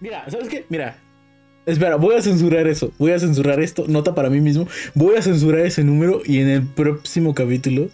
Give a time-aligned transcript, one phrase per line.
[0.00, 0.64] Mira, ¿sabes qué?
[0.68, 0.98] Mira.
[1.66, 2.92] Espera, voy a censurar eso.
[2.98, 3.84] Voy a censurar esto.
[3.88, 4.66] Nota para mí mismo.
[4.94, 7.90] Voy a censurar ese número y en el próximo capítulo,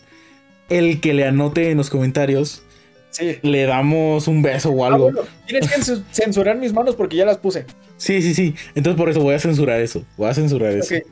[0.68, 2.62] el que le anote en los comentarios,
[3.10, 3.38] Sí.
[3.42, 5.04] le damos un beso o Ah, algo.
[5.12, 7.64] bueno, tienes que censu- censurar mis manos porque ya las puse.
[7.96, 8.54] Sí, sí, sí.
[8.74, 10.04] Entonces por eso voy a censurar eso.
[10.16, 10.94] Voy a censurar eso.
[10.94, 11.02] Ok.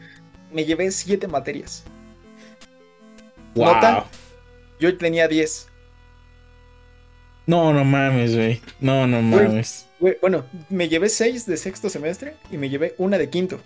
[0.53, 1.85] Me llevé siete materias.
[3.55, 3.67] Wow.
[3.75, 4.05] ¿Nota?
[4.81, 5.69] Yo tenía 10.
[7.47, 8.61] No, no mames, güey.
[8.81, 9.87] No, no mames.
[10.21, 13.61] Bueno, me llevé 6 de sexto semestre y me llevé una de quinto.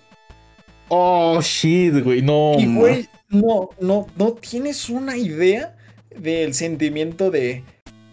[0.88, 2.20] Oh, shit, güey.
[2.20, 5.76] No, y güey, no, no, no tienes una idea
[6.14, 7.64] del sentimiento de,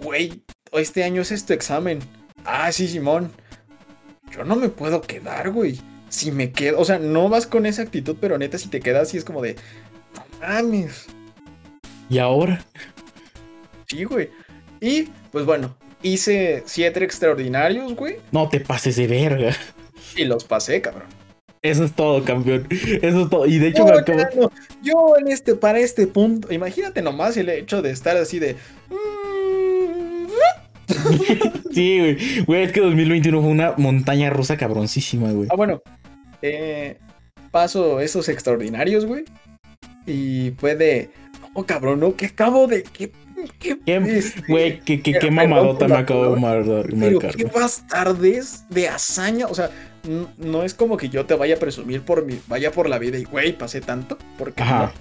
[0.01, 0.41] güey,
[0.71, 1.99] este año es este examen.
[2.45, 3.31] Ah, sí, Simón.
[4.31, 5.79] Yo no me puedo quedar, güey.
[6.07, 9.09] Si me quedo, o sea, no vas con esa actitud, pero neta, si te quedas,
[9.09, 9.55] sí es como de,
[10.15, 11.07] no mames.
[12.09, 12.65] ¿Y ahora?
[13.87, 14.29] Sí, güey.
[14.79, 18.17] Y, pues bueno, hice siete extraordinarios, güey.
[18.31, 19.53] No te pases de verga.
[20.15, 21.07] Y los pasé, cabrón.
[21.61, 22.67] Eso es todo, campeón.
[22.69, 23.45] Eso es todo.
[23.45, 24.51] Y de hecho, Yo, me acabo- no,
[24.83, 28.55] yo en este, para este punto, imagínate nomás el hecho de estar así de.
[31.73, 32.43] Sí, güey.
[32.45, 35.47] Güey, es que 2021 fue una montaña rusa cabroncísima, güey.
[35.51, 35.81] Ah, bueno.
[36.41, 36.97] eh,
[37.51, 39.23] paso esos extraordinarios, güey.
[40.05, 41.09] Y fue de.
[41.55, 42.83] No, cabrón, no, que acabo de.
[42.83, 43.11] ¿Qué,
[43.59, 43.77] qué,
[44.47, 46.87] Güey, qué, qué, qué mamadota me acabo de marcar.
[47.35, 47.61] qué güey.
[47.61, 49.47] bastardez de hazaña.
[49.47, 49.69] O sea,
[50.37, 52.39] no es como que yo te vaya a presumir por mi.
[52.47, 54.17] Vaya por la vida y, güey, pasé tanto.
[54.37, 54.85] Porque Ajá.
[54.85, 54.91] no.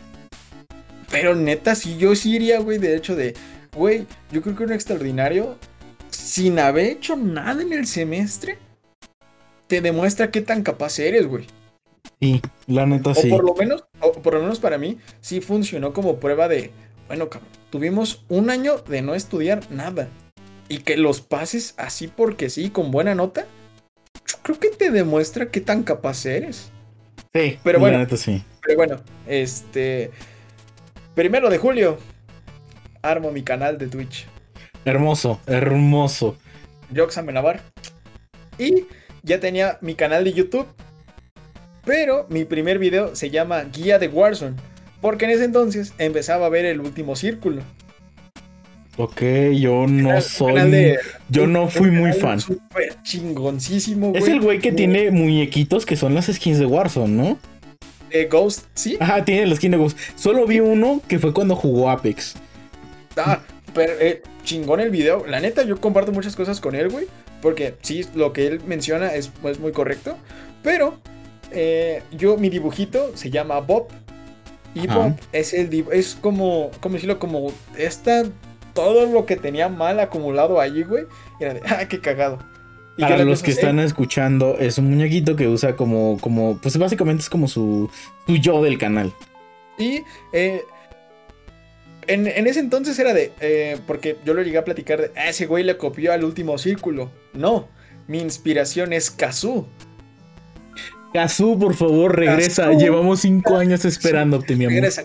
[1.11, 3.35] Pero neta, sí, yo sí iría, güey, de hecho de.
[3.77, 5.57] Güey, yo creo que un extraordinario.
[6.11, 8.59] Sin haber hecho nada en el semestre.
[9.67, 11.47] Te demuestra qué tan capaz eres, güey.
[12.21, 13.29] Sí, la neta O sí.
[13.29, 16.71] por lo menos, o por lo menos para mí, sí funcionó como prueba de,
[17.13, 20.09] bueno, cabrón, tuvimos un año de no estudiar nada.
[20.71, 23.45] Y que los pases así porque sí, con buena nota,
[24.27, 26.73] yo creo que te demuestra qué tan capaz eres.
[27.35, 27.99] Sí, pero bueno.
[27.99, 28.43] La neta sí.
[28.63, 28.97] Pero bueno,
[29.27, 30.11] este.
[31.15, 31.99] Primero de julio,
[33.03, 34.27] armo mi canal de Twitch,
[34.87, 36.39] Hermoso, hermoso.
[36.97, 37.61] Jox Amenabar.
[38.57, 38.87] Y
[39.23, 40.67] ya tenía mi canal de YouTube.
[41.85, 44.72] Pero mi primer video se llama Guía de Warzone.
[45.03, 47.61] Porque en ese entonces empezaba a ver el último círculo.
[48.99, 49.23] Ok,
[49.59, 50.71] yo no soy.
[50.71, 50.99] de-
[51.29, 52.41] yo no fui muy fan.
[52.41, 54.23] Súper chingoncísimo, güey.
[54.23, 57.39] Es el güey que tiene muñequitos que son las skins de Warzone, ¿no?
[58.11, 58.99] De Ghost, ¿sí?
[59.01, 59.99] Ajá, tiene la skin de Ghost.
[60.17, 62.35] Solo vi uno que fue cuando jugó Apex.
[63.17, 63.41] Ah,
[63.75, 65.25] pero eh, chingón el video.
[65.27, 67.07] La neta, yo comparto muchas cosas con él, güey.
[67.41, 70.17] Porque sí, lo que él menciona es, es muy correcto.
[70.63, 70.99] Pero
[71.51, 73.89] eh, yo, mi dibujito se llama Bob.
[74.87, 77.19] Bob es el es como, ¿cómo decirlo?
[77.19, 78.25] Como esta,
[78.75, 81.05] todo lo que tenía mal acumulado allí, güey.
[81.41, 82.39] Era de, ah, qué cagado.
[82.97, 87.23] ¿Y Para los que están escuchando, es un muñequito que usa como, como, pues básicamente
[87.23, 87.91] es como su,
[88.27, 89.13] su yo del canal.
[89.79, 90.03] Y
[90.35, 90.63] eh,
[92.07, 93.33] en, en ese entonces era de.
[93.41, 95.11] eh, porque yo lo llegué a platicar de.
[95.17, 97.11] "Ah, ese güey le copió al último círculo.
[97.33, 97.69] No,
[98.09, 99.67] mi inspiración es Kazoo.
[101.13, 102.73] Kazu, por favor, regresa.
[102.73, 104.75] Llevamos cinco años esperándote, mi amor.
[104.75, 105.03] Regresa,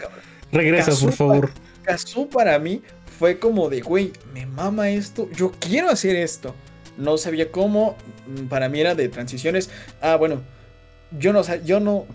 [0.52, 1.02] Regresa, cabrón.
[1.02, 1.52] por Kazu, favor.
[1.84, 2.82] Kazoo para mí
[3.20, 5.30] fue como de, güey, me mama esto.
[5.32, 6.56] Yo quiero hacer esto.
[6.98, 7.98] No sabía cómo.
[8.28, 9.70] mm, Para mí era de transiciones.
[10.02, 10.42] Ah, bueno.
[11.18, 12.06] Yo no, yo no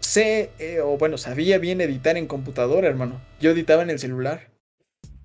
[0.00, 3.20] sé, eh, o bueno, sabía bien editar en computadora, hermano.
[3.40, 4.48] Yo editaba en el celular.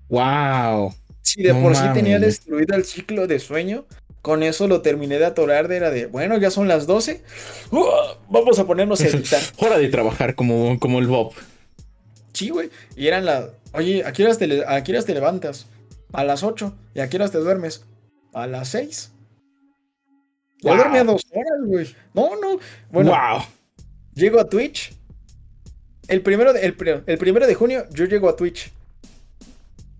[0.09, 0.93] Wow.
[1.21, 3.85] Si de No por sí tenía destruido el ciclo de sueño,
[4.23, 5.67] con eso lo terminé de atorar.
[5.67, 7.21] de Era de, bueno, ya son las 12.
[7.71, 7.83] ¡uh!
[8.29, 9.39] vamos a ponernos a editar.
[9.57, 11.33] Hora de trabajar como, como el Bob.
[12.33, 12.71] Sí, güey.
[12.95, 13.49] Y eran las.
[13.73, 15.67] Oye, ¿a qué, horas te, le- ¿a qué horas te levantas?
[16.11, 16.73] A las 8.
[16.95, 17.85] ¿Y a qué horas te duermes?
[18.33, 19.11] A las 6.
[20.63, 20.77] Ya Wow.
[20.83, 21.95] dormía dos horas, güey.
[22.13, 22.57] No, no.
[22.89, 23.41] Bueno, wow.
[24.15, 24.93] llego a Twitch.
[26.07, 26.75] El primero, de, el,
[27.05, 28.71] el primero de junio, yo llego a Twitch.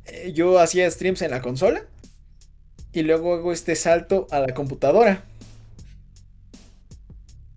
[0.06, 1.84] Eh, Yo hacía streams en la consola.
[2.94, 5.26] Y luego hago este salto a la computadora.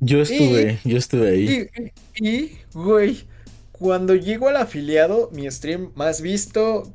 [0.01, 1.69] Yo estuve, yo estuve ahí.
[2.15, 3.25] Y, y, güey,
[3.73, 6.93] cuando llego al afiliado, mi stream más visto,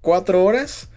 [0.00, 0.88] cuatro horas,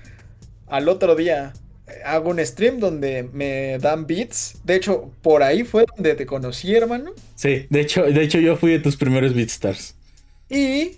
[0.68, 1.54] al otro día
[1.88, 4.60] eh, hago un stream donde me dan beats.
[4.64, 7.12] De hecho, por ahí fue donde te conocí, hermano.
[7.36, 9.96] Sí, de hecho, de hecho yo fui de tus primeros Beatstars.
[10.50, 10.98] Y...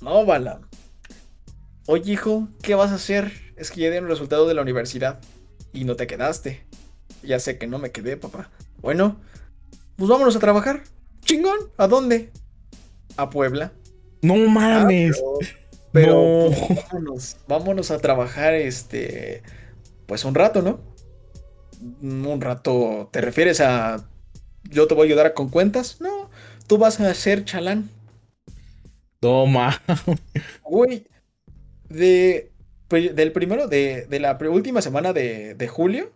[0.00, 0.60] No, Bala.
[1.86, 3.32] Oye, hijo, ¿qué vas a hacer?
[3.56, 5.20] Es que ya dieron el resultado de la universidad.
[5.72, 6.64] Y no te quedaste.
[7.22, 8.50] Ya sé que no me quedé, papá.
[8.80, 9.16] Bueno,
[9.96, 10.82] pues vámonos a trabajar.
[11.24, 11.58] Chingón.
[11.76, 12.30] ¿A dónde?
[13.16, 13.72] A Puebla.
[14.22, 15.16] No Ah, mames.
[15.16, 15.38] pero
[15.92, 16.56] pero, No.
[16.66, 19.42] pues, vámonos, vámonos a trabajar este.
[20.06, 20.80] Pues un rato, ¿no?
[22.00, 24.08] un rato, ¿te refieres a
[24.70, 26.00] yo te voy a ayudar con cuentas?
[26.00, 26.30] No,
[26.68, 27.90] tú vas a ser chalán.
[29.20, 29.82] Toma.
[30.62, 31.06] Güey,
[31.88, 32.51] de,
[33.00, 36.12] del primero, de, de la última semana de, de julio.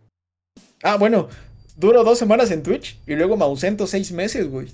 [0.82, 1.28] Ah, bueno,
[1.76, 4.68] duro dos semanas en Twitch y luego me ausento seis meses, güey.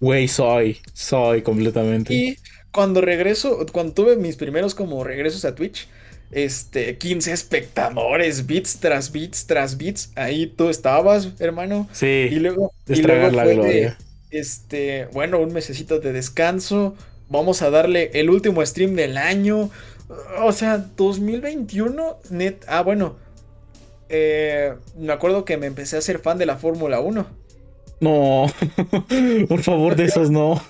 [0.00, 2.12] Güey, soy, soy completamente.
[2.12, 2.36] Y
[2.70, 5.88] cuando regreso, cuando tuve mis primeros como regresos a Twitch,
[6.30, 11.88] este, 15 espectadores, bits tras bits tras bits, ahí tú estabas, hermano.
[11.92, 12.06] Sí.
[12.28, 13.94] Y luego, y luego fue de,
[14.30, 16.96] este, bueno, un mesecito de descanso,
[17.28, 19.70] vamos a darle el último stream del año.
[20.40, 22.64] O sea, 2021, net.
[22.66, 23.16] Ah, bueno.
[24.08, 27.26] Eh, me acuerdo que me empecé a ser fan de la Fórmula 1.
[28.00, 28.46] No,
[29.48, 30.62] por favor, de esos no.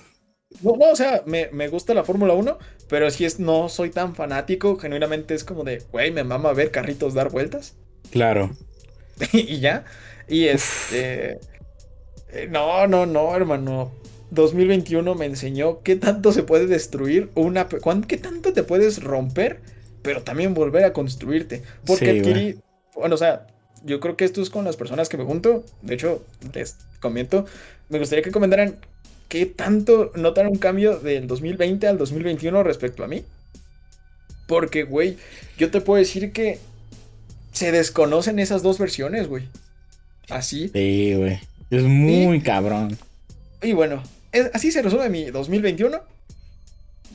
[0.62, 2.58] No, no, o sea, me, gusta la Fórmula 1,
[2.88, 6.70] pero si es no soy tan fanático, genuinamente es como de, güey, me mama ver
[6.70, 7.74] carritos dar vueltas.
[8.10, 8.50] Claro.
[9.32, 9.84] y ya.
[10.28, 11.38] Y este.
[12.28, 13.92] Eh, no, no, no, hermano.
[14.30, 17.68] 2021 me enseñó qué tanto se puede destruir una...
[18.06, 19.60] ¿Qué tanto te puedes romper?
[20.02, 21.62] Pero también volver a construirte.
[21.86, 22.58] Porque adquirí...
[22.94, 23.46] Bueno, o sea,
[23.84, 25.64] yo creo que esto es con las personas que me junto.
[25.82, 27.46] De hecho, les comento.
[27.88, 28.76] Me gustaría que comentaran
[29.28, 33.24] qué tanto notan un cambio del 2020 al 2021 respecto a mí.
[34.46, 35.16] Porque, güey,
[35.58, 36.58] yo te puedo decir que
[37.52, 39.48] se desconocen esas dos versiones, güey.
[40.28, 40.68] Así.
[40.68, 41.40] Sí, güey.
[41.70, 42.96] Es muy cabrón.
[43.62, 44.02] Y bueno,
[44.52, 46.00] así se resume mi 2021.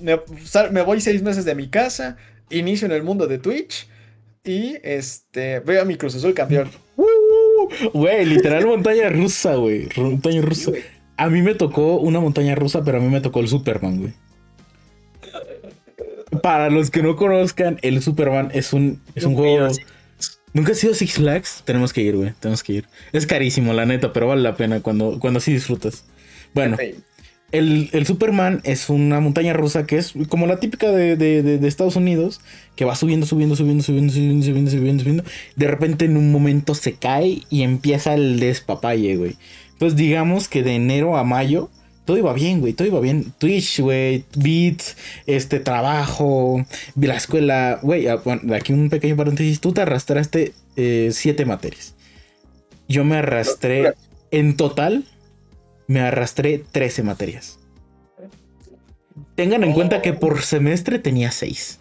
[0.02, 2.18] Me, voy seis meses de mi casa,
[2.50, 3.88] inicio en el mundo de Twitch
[4.44, 6.70] y este veo a mi Cruz Azul campeón.
[7.94, 9.90] Güey, literal montaña rusa, güey.
[9.98, 10.72] Montaña rusa.
[11.18, 14.14] A mí me tocó una montaña rusa, pero a mí me tocó el Superman, güey.
[16.42, 19.68] Para los que no conozcan, el Superman es un, es un juego.
[20.54, 21.64] ¿Nunca has sido Six Flags?
[21.66, 22.34] Tenemos que ir, güey.
[22.40, 22.88] Tenemos que ir.
[23.12, 26.06] Es carísimo, la neta, pero vale la pena cuando, cuando así disfrutas.
[26.54, 26.78] Bueno,
[27.52, 32.42] el, Superman es una montaña rusa que es como la típica de, Estados Unidos,
[32.76, 35.24] que va subiendo, subiendo, subiendo, subiendo, subiendo, subiendo, subiendo, subiendo.
[35.56, 39.36] De repente en un momento se cae y empieza el despapalle, güey.
[39.74, 41.70] Entonces digamos que de enero a mayo
[42.06, 43.34] todo iba bien, güey, todo iba bien.
[43.38, 44.98] Twitch, güey, beats,
[45.28, 46.66] este trabajo,
[47.00, 51.94] la escuela, güey, ah, bueno, aquí un pequeño paréntesis, tú te arrastraste eh, siete materias.
[52.88, 53.94] Yo me arrastré
[54.32, 55.06] en total
[55.90, 57.58] me arrastré 13 materias.
[59.34, 61.80] Tengan en cuenta que por semestre tenía 6.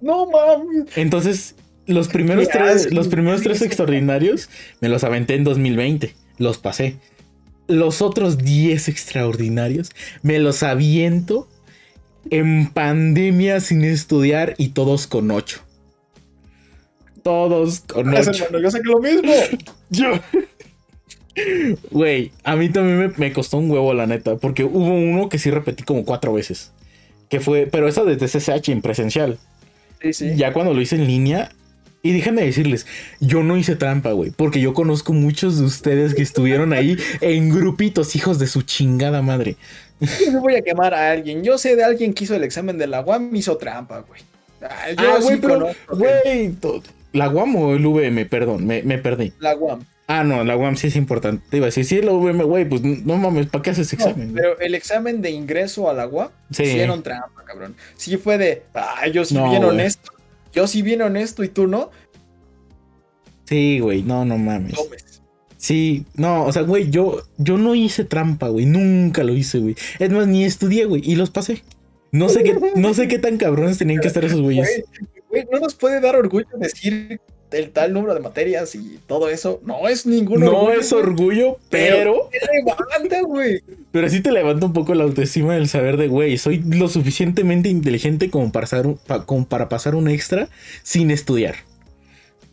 [0.00, 0.86] No mames.
[0.96, 1.54] Entonces,
[1.86, 6.16] los primeros, tres, los primeros tres extraordinarios me los aventé en 2020.
[6.36, 6.96] Los pasé.
[7.68, 9.92] Los otros 10 extraordinarios
[10.22, 11.48] me los aviento
[12.30, 15.60] en pandemia sin estudiar y todos con 8.
[17.22, 18.32] Todos con 8.
[18.60, 19.32] Yo sé que lo mismo.
[19.90, 20.18] yo.
[21.90, 25.50] Güey, a mí también me, costó un huevo, la neta, porque hubo uno que sí
[25.50, 26.72] repetí como cuatro veces.
[27.28, 29.38] Que fue, pero eso desde CCH en presencial.
[30.00, 30.36] Sí, sí.
[30.36, 31.50] Ya cuando lo hice en línea,
[32.02, 32.86] y déjenme decirles,
[33.18, 37.48] yo no hice trampa, güey, porque yo conozco muchos de ustedes que estuvieron ahí en
[37.48, 39.56] grupitos, hijos de su chingada madre.
[40.00, 41.42] Yo voy a quemar a alguien.
[41.42, 44.20] Yo sé de alguien que hizo el examen de la UAM, hizo trampa, güey.
[44.60, 46.54] Ah, yo ah, güey, pero, güey,
[47.12, 49.32] la UAM o el VM, perdón, me, me perdí.
[49.38, 49.84] La UAM.
[50.06, 51.44] Ah, no, la UAM sí es importante.
[51.48, 54.34] Te iba a decir, sí, la UAM, güey, pues no mames, ¿para qué haces examen?
[54.34, 56.64] pero el examen de ingreso a la UAM sí.
[56.64, 57.74] hicieron trampa, cabrón.
[57.96, 60.12] Sí fue de, ah, yo sí bien honesto.
[60.52, 61.90] Yo sí bien honesto y tú no.
[63.44, 64.74] Sí, güey, no, no mames.
[65.56, 69.74] Sí, no, o sea, güey, yo, yo no hice trampa, güey, nunca lo hice, güey.
[69.98, 71.62] Es más, ni estudié, güey, y los pasé.
[72.12, 74.84] No sé qué, no sé qué tan cabrones tenían que estar esos güeyes.
[75.30, 77.20] Güey, no nos puede dar orgullo decir
[77.54, 79.60] el tal número de materias y todo eso.
[79.64, 80.62] No es ningún orgullo.
[80.62, 82.28] No es orgullo, pero.
[82.30, 83.62] Pero levanta, güey.
[83.90, 87.68] Pero sí te levanta un poco la autoestima del saber de, güey, soy lo suficientemente
[87.68, 88.86] inteligente como para, pasar,
[89.26, 90.48] como para pasar un extra
[90.82, 91.56] sin estudiar.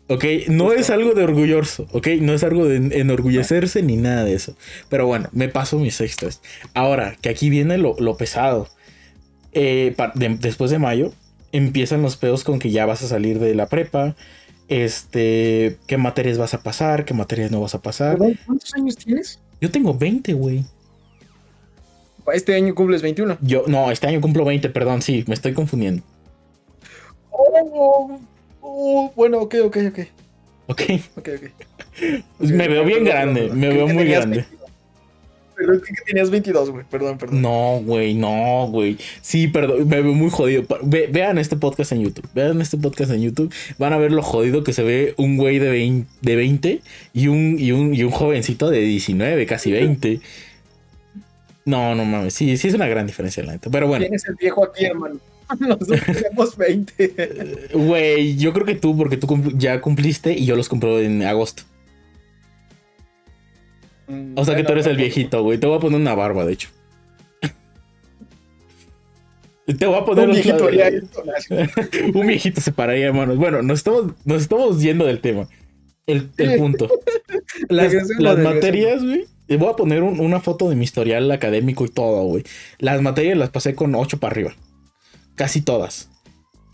[0.08, 0.24] ¿Ok?
[0.48, 2.08] No es algo de orgulloso, ¿ok?
[2.20, 4.56] No es algo de enorgullecerse ni nada de eso.
[4.88, 6.42] Pero bueno, me paso mis extras.
[6.74, 8.68] Ahora, que aquí viene lo, pesado.
[9.52, 9.94] Eh,
[10.40, 11.12] después de mayo,
[11.52, 14.16] empiezan los pedos con que ya vas a salir de la prepa,
[14.68, 18.18] este, qué materias vas a pasar, qué materias no vas a pasar.
[18.18, 19.40] ¿Cuántos años tienes?
[19.60, 20.64] Yo tengo 20, güey.
[22.32, 23.38] Este año cumples 21.
[23.40, 26.02] Yo, no, este año cumplo 20, perdón, sí, me estoy confundiendo.
[27.30, 28.20] Oh,
[28.60, 29.98] oh, bueno, ok, ok, ok.
[30.68, 30.82] Ok.
[32.38, 34.46] me veo bien grande, me veo muy grande.
[35.56, 36.84] Pero es que tenías 22, güey.
[36.90, 37.42] Perdón, perdón.
[37.42, 38.96] No, güey, no, güey.
[39.20, 40.64] Sí, perdón, me veo muy jodido.
[40.82, 42.28] vean este podcast en YouTube.
[42.34, 43.52] Vean este podcast en YouTube.
[43.78, 46.80] Van a ver lo jodido que se ve un güey de 20, de 20
[47.12, 50.20] y, un, y, un, y un jovencito de 19, casi 20.
[51.64, 52.34] No, no mames.
[52.34, 53.70] Sí, sí es una gran diferencia, la neta.
[53.70, 54.04] Pero bueno.
[54.04, 55.20] ¿Quién es el viejo aquí, hermano?
[55.60, 57.70] Nosotros tenemos 20.
[57.74, 61.64] Güey, yo creo que tú, porque tú ya cumpliste y yo los compro en agosto.
[64.12, 65.58] Mm, o sea que tú eres el viejito, güey.
[65.58, 66.68] Te voy a poner una barba, de hecho.
[69.66, 70.66] Te voy a poner un viejito.
[72.14, 73.38] un viejito se pararía, hermanos.
[73.38, 75.48] Bueno, nos estamos, nos estamos yendo del tema.
[76.06, 76.28] El,
[76.58, 76.90] punto.
[77.68, 77.92] Las,
[78.38, 79.26] materias, güey.
[79.48, 82.44] Voy a poner una foto de mi historial académico y todo, güey.
[82.78, 84.54] Las materias las pasé con 8 para arriba.
[85.34, 86.10] Casi todas.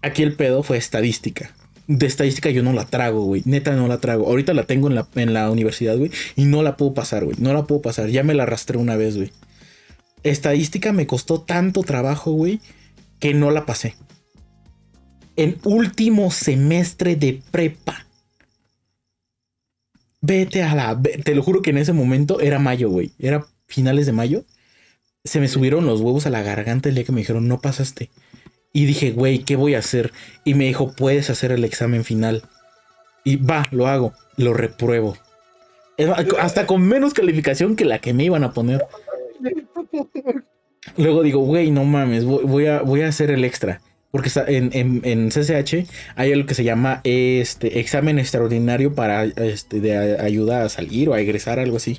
[0.02, 1.54] Aquí el pedo fue estadística
[1.88, 3.42] de estadística yo no la trago, güey.
[3.47, 4.26] Neta no la trago.
[4.26, 6.12] Ahorita la tengo en la, universidad, güey.
[6.37, 7.37] Y no la puedo pasar, güey.
[7.40, 8.11] No la puedo pasar.
[8.11, 9.33] Ya me la arrastré una vez, güey.
[10.23, 12.61] Estadística me costó tanto trabajo, güey,
[13.18, 13.95] que no la pasé.
[15.37, 18.07] En último semestre de prepa.
[20.21, 21.00] Vete a la...
[21.00, 23.12] Te lo juro que en ese momento era mayo, güey.
[23.18, 24.45] Era finales de mayo.
[25.25, 28.11] Se me subieron los huevos a la garganta el día que me dijeron, no pasaste.
[28.78, 30.12] Y dije, güey, ¿qué voy a hacer?
[30.44, 32.44] Y me dijo, puedes hacer el examen final.
[33.25, 35.16] Y va, lo hago, lo repruebo.
[36.38, 38.87] Hasta con menos calificación que la que me iban a poner.
[40.97, 43.80] Luego digo, güey, no mames, voy a, voy a hacer el extra.
[44.12, 49.80] Porque en, en, en, CCH hay algo que se llama este examen extraordinario para este,
[49.80, 51.99] de ayuda a salir o a egresar, algo así.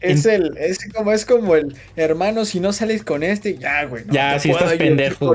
[0.00, 4.04] Es el, es como, es como el hermano, si no sales con este, ya, güey.
[4.10, 5.34] ya, si estás pendejo.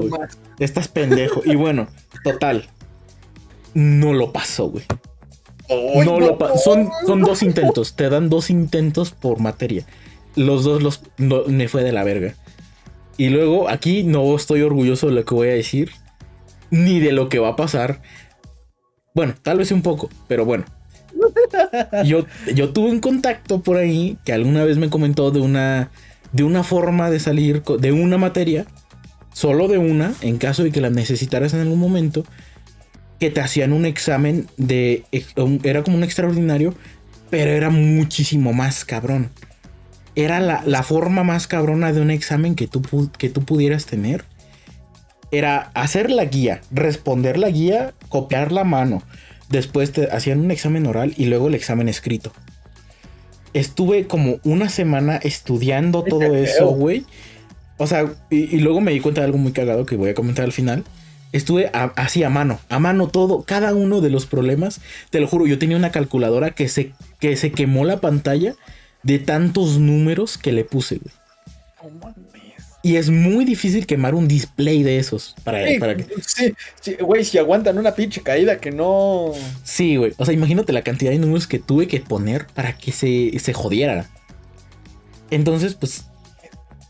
[0.60, 1.42] Estás pendejo.
[1.46, 1.88] y bueno,
[2.24, 2.68] total.
[3.74, 4.86] No lo pasó, güey.
[6.06, 6.58] no, lo pasó.
[6.58, 7.96] Son, son dos intentos.
[7.96, 9.86] Te dan dos intentos por materia.
[10.36, 11.02] Los dos los
[11.48, 12.34] me fue de la verga.
[13.18, 15.92] Y luego aquí no estoy orgulloso de lo que voy a decir.
[16.72, 18.02] Ni de lo que va a pasar.
[19.14, 20.66] Bueno, tal vez un poco, pero bueno.
[22.06, 25.92] Yo, yo tuve un contacto por ahí que alguna vez me comentó de una,
[26.32, 28.66] de una forma de salir de una materia,
[29.34, 32.24] solo de una, en caso de que la necesitaras en algún momento,
[33.20, 35.04] que te hacían un examen de...
[35.64, 36.74] Era como un extraordinario,
[37.30, 39.32] pero era muchísimo más cabrón.
[40.16, 42.82] Era la, la forma más cabrona de un examen que tú,
[43.18, 44.26] que tú pudieras tener.
[45.32, 49.02] Era hacer la guía, responder la guía, copiar la mano,
[49.50, 52.32] Después te hacían un examen oral y luego el examen escrito.
[53.54, 57.06] Estuve como una semana estudiando todo eso, güey.
[57.78, 60.46] O sea, y, luego me di cuenta de algo muy cagado que voy a comentar
[60.46, 60.84] al final.
[61.32, 64.80] Estuve así a mano, a mano todo, cada uno de los problemas.
[65.10, 68.56] Te lo juro, yo tenía una calculadora que se, que se quemó la pantalla
[69.04, 71.14] de tantos números que le puse, güey.
[72.86, 76.06] Y es muy difícil quemar un display de esos para, sí, para que.
[76.80, 79.32] Sí, güey, si aguantan una pinche caída que no.
[79.64, 80.14] Sí, güey.
[80.18, 83.54] O sea, imagínate la cantidad de números que tuve que poner para que se, se
[83.54, 84.08] jodiera.
[85.32, 86.06] Entonces, pues.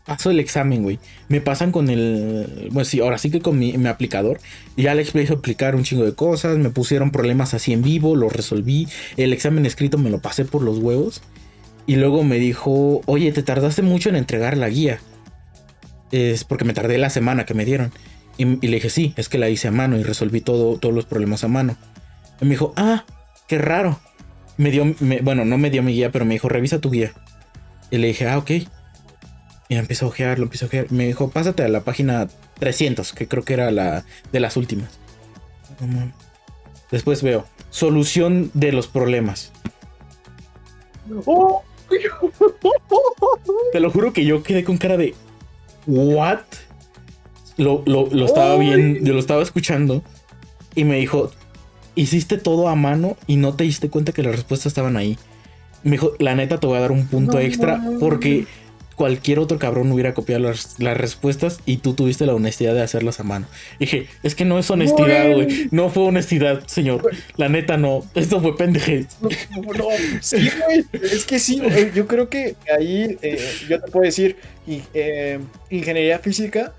[0.04, 0.98] Paso el examen, güey.
[1.28, 2.68] Me pasan con el.
[2.72, 4.38] Bueno, sí, ahora sí que con mi, aplicador.
[4.76, 6.58] Ya le expliqué aplicar un chingo de cosas.
[6.58, 8.86] Me pusieron problemas así en vivo, los resolví.
[9.16, 11.22] El examen escrito me lo pasé por los huevos.
[11.86, 15.00] Y luego me dijo, oye, te tardaste mucho en entregar la guía
[16.12, 17.92] es porque me tardé la semana que me dieron.
[18.38, 21.06] Y, le dije, sí, es que la hice a mano y resolví todo, todos los
[21.06, 21.76] problemas a mano.
[22.40, 23.04] Y me dijo, ah,
[23.48, 23.98] qué raro.
[24.58, 27.12] Me dio, bueno, no me dio mi guía, pero me dijo, revisa tu guía.
[27.90, 28.50] Y le dije, ah, ok.
[29.68, 30.92] Y empezó a ojear, lo empezó a ojear.
[30.92, 34.90] Me dijo, pásate a la página 300, que creo que era la de las últimas.
[36.90, 39.52] Después veo, solución de los problemas.
[43.72, 45.14] Te lo juro que yo quedé con cara de,
[45.86, 46.40] ¿What?
[47.56, 47.84] Lo,
[48.24, 50.02] estaba bien, yo lo estaba escuchando
[50.74, 51.30] y me dijo,
[51.94, 55.16] hiciste todo a mano y no te diste cuenta que las respuestas estaban ahí.
[55.82, 58.46] Me dijo, la neta te voy a dar un punto extra porque
[58.96, 63.22] cualquier otro cabrón hubiera copiado las, respuestas y tú tuviste la honestidad de hacerlas a
[63.22, 63.46] mano.
[63.78, 65.68] dije, es que no es honestidad, güey.
[65.70, 67.10] No fue honestidad, señor.
[67.36, 68.04] La neta no.
[68.14, 69.06] Esto fue pendeje.
[69.20, 69.28] No,
[70.20, 70.84] Sí, güey.
[70.92, 71.60] Es que sí,
[71.94, 73.38] Yo creo que ahí eh,
[73.68, 74.36] yo te puedo decir,
[74.66, 75.38] eh,
[75.70, 76.74] ingeniería física.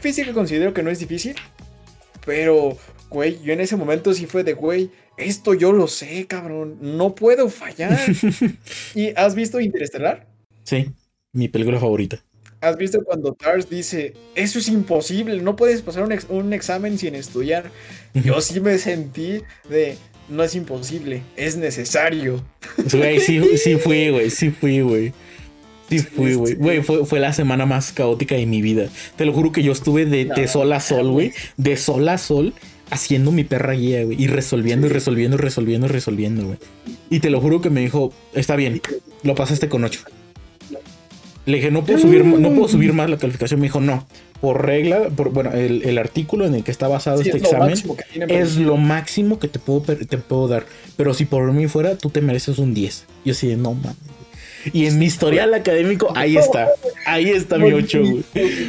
[0.00, 1.34] Física considero que no es difícil.
[2.24, 6.78] Pero, güey, yo en ese momento sí fue de, güey, esto yo lo sé, cabrón.
[6.80, 7.98] No puedo fallar.
[8.94, 10.28] ¿Y has visto Interestelar?
[10.62, 10.94] Sí
[11.32, 12.22] mi película favorita.
[12.60, 17.70] ¿Has visto cuando Tars dice, eso es imposible, no puedes pasar un, examen sin estudiar?
[18.12, 19.96] Yo sí me sentí de,
[20.28, 22.44] no es imposible, es necesario.
[22.92, 25.12] Güey, sí, sí fui, güey, sí fui, güey.
[25.88, 26.54] Sí, fui, güey.
[26.54, 28.88] Güey, fue, fue, la semana más caótica de mi vida.
[29.16, 31.32] Te lo juro que yo estuve de, de sol a sol, güey.
[31.56, 32.54] De sol a sol
[32.90, 34.22] haciendo mi perra guía, güey.
[34.22, 36.58] Y resolviendo, y resolviendo, y resolviendo, y resolviendo, güey.
[37.08, 38.80] Y te lo juro que me dijo, está bien,
[39.24, 40.00] lo pasaste con 8.
[41.46, 43.60] Le dije, no puedo subir, no puedo subir más la calificación.
[43.60, 44.06] Me dijo, no.
[44.40, 47.74] Por regla, por, bueno, el, artículo en el que está basado este examen
[48.28, 50.64] es lo máximo que te puedo, te puedo dar.
[50.96, 53.06] Pero si por mí fuera, tú te mereces un 10.
[53.24, 53.96] Yo así de, no mames.
[54.72, 56.68] Y en mi historial académico, ahí está.
[57.06, 58.24] Ahí está mi 8, güey.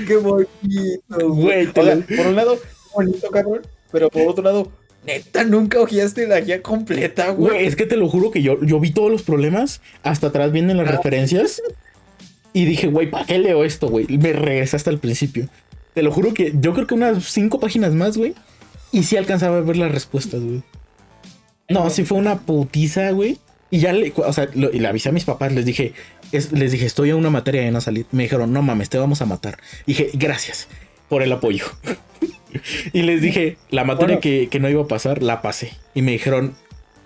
[0.07, 1.67] Qué bonito, güey.
[1.67, 2.59] por un lado,
[2.93, 3.61] bonito, cabrón.
[3.91, 4.71] Pero por otro lado,
[5.05, 7.65] neta, nunca ojeaste la guía completa, güey.
[7.65, 9.81] Es que te lo juro que yo, yo vi todos los problemas.
[10.03, 11.61] Hasta atrás vienen las referencias.
[12.53, 14.05] Y dije, güey, ¿para qué leo esto, güey?
[14.07, 15.47] Me regresé hasta el principio.
[15.93, 18.33] Te lo juro que yo creo que unas cinco páginas más, güey.
[18.91, 20.63] Y sí alcanzaba a ver las respuestas, güey.
[21.69, 23.37] No, sí fue una putiza, güey.
[23.69, 25.93] Y ya le, o sea, le avisé a mis papás, les dije,
[26.31, 28.05] les dije, estoy a una materia de no salir.
[28.11, 29.57] Me dijeron, no mames, te vamos a matar.
[29.85, 30.67] dije, gracias
[31.09, 31.65] por el apoyo.
[32.93, 35.73] y les dije, la materia que, no iba a pasar, la pasé.
[35.93, 36.55] Y me dijeron,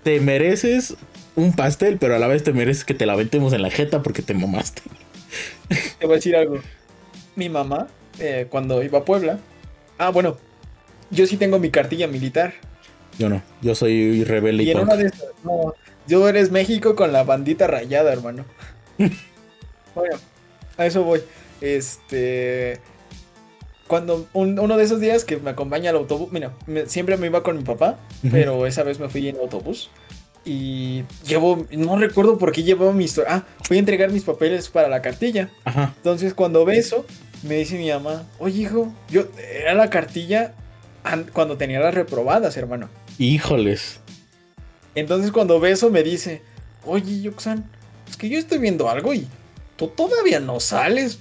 [0.03, 0.95] te mereces
[1.35, 4.03] un pastel, pero a la vez te mereces que te la ventemos en la jeta
[4.03, 4.83] porque te mamaste.
[5.99, 6.59] Te voy a decir algo.
[7.35, 7.87] Mi mamá,
[8.19, 9.39] eh, cuando iba a Puebla,
[9.97, 10.37] ah, bueno,
[11.11, 12.53] yo sí tengo mi cartilla militar.
[13.17, 14.85] Yo no, yo soy rebelde y, y en
[15.43, 15.73] no,
[16.07, 18.45] yo eres México con la bandita rayada, hermano.
[19.95, 20.17] bueno,
[20.77, 21.21] a eso voy.
[21.61, 22.79] Este.
[23.87, 26.53] Cuando uno de esos días que me acompaña al autobús, mira,
[26.87, 27.99] siempre me iba con mi papá,
[28.31, 29.91] pero esa vez me fui en autobús.
[30.45, 33.33] Y llevo, no recuerdo por qué llevaba mi historia.
[33.33, 35.49] Ah, fui a entregar mis papeles para la cartilla.
[35.63, 35.93] Ajá.
[35.97, 37.05] Entonces cuando ve eso,
[37.43, 40.53] me dice mi mamá, oye hijo, yo era la cartilla
[41.33, 42.89] cuando tenía las reprobadas, hermano.
[43.17, 43.99] Híjoles.
[44.93, 46.41] Entonces cuando ve eso me dice,
[46.85, 47.69] oye, Yoxan,
[48.09, 49.27] es que yo estoy viendo algo y
[49.75, 51.19] tú todavía no sales.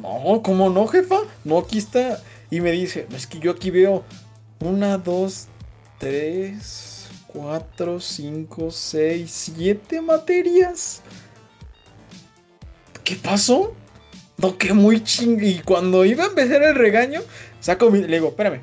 [0.00, 1.18] No, ¿cómo no, jefa?
[1.44, 2.20] No, aquí está.
[2.50, 4.04] Y me dice, es que yo aquí veo
[4.60, 5.46] una, dos,
[5.98, 6.89] tres,
[7.32, 11.02] cuatro, cinco, seis, siete materias.
[13.04, 13.74] ¿Qué pasó?
[14.36, 15.38] No, que muy ching.
[15.42, 17.20] Y cuando iba a empezar el regaño,
[17.60, 18.00] saco mi.
[18.00, 18.62] Le digo, espérame,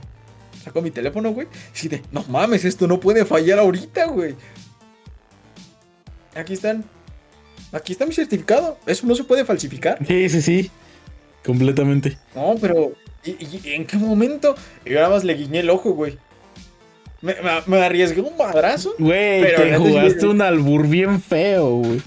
[0.64, 1.48] Saco mi teléfono, güey.
[1.82, 4.36] Y de, no mames, esto no puede fallar ahorita, güey.
[6.36, 6.84] Aquí están.
[7.72, 8.78] Aquí está mi certificado.
[8.86, 9.98] Eso no se puede falsificar.
[10.06, 10.72] Sí, sí, sí.
[11.46, 12.18] Completamente.
[12.36, 12.92] No, pero.
[13.24, 14.56] ¿y, en qué momento?
[14.86, 16.18] Y nada más le guiñé el ojo, güey.
[17.22, 18.94] Me, me, arriesgué un madrazo.
[19.00, 22.02] Güey, te jugaste un albur bien feo, güey.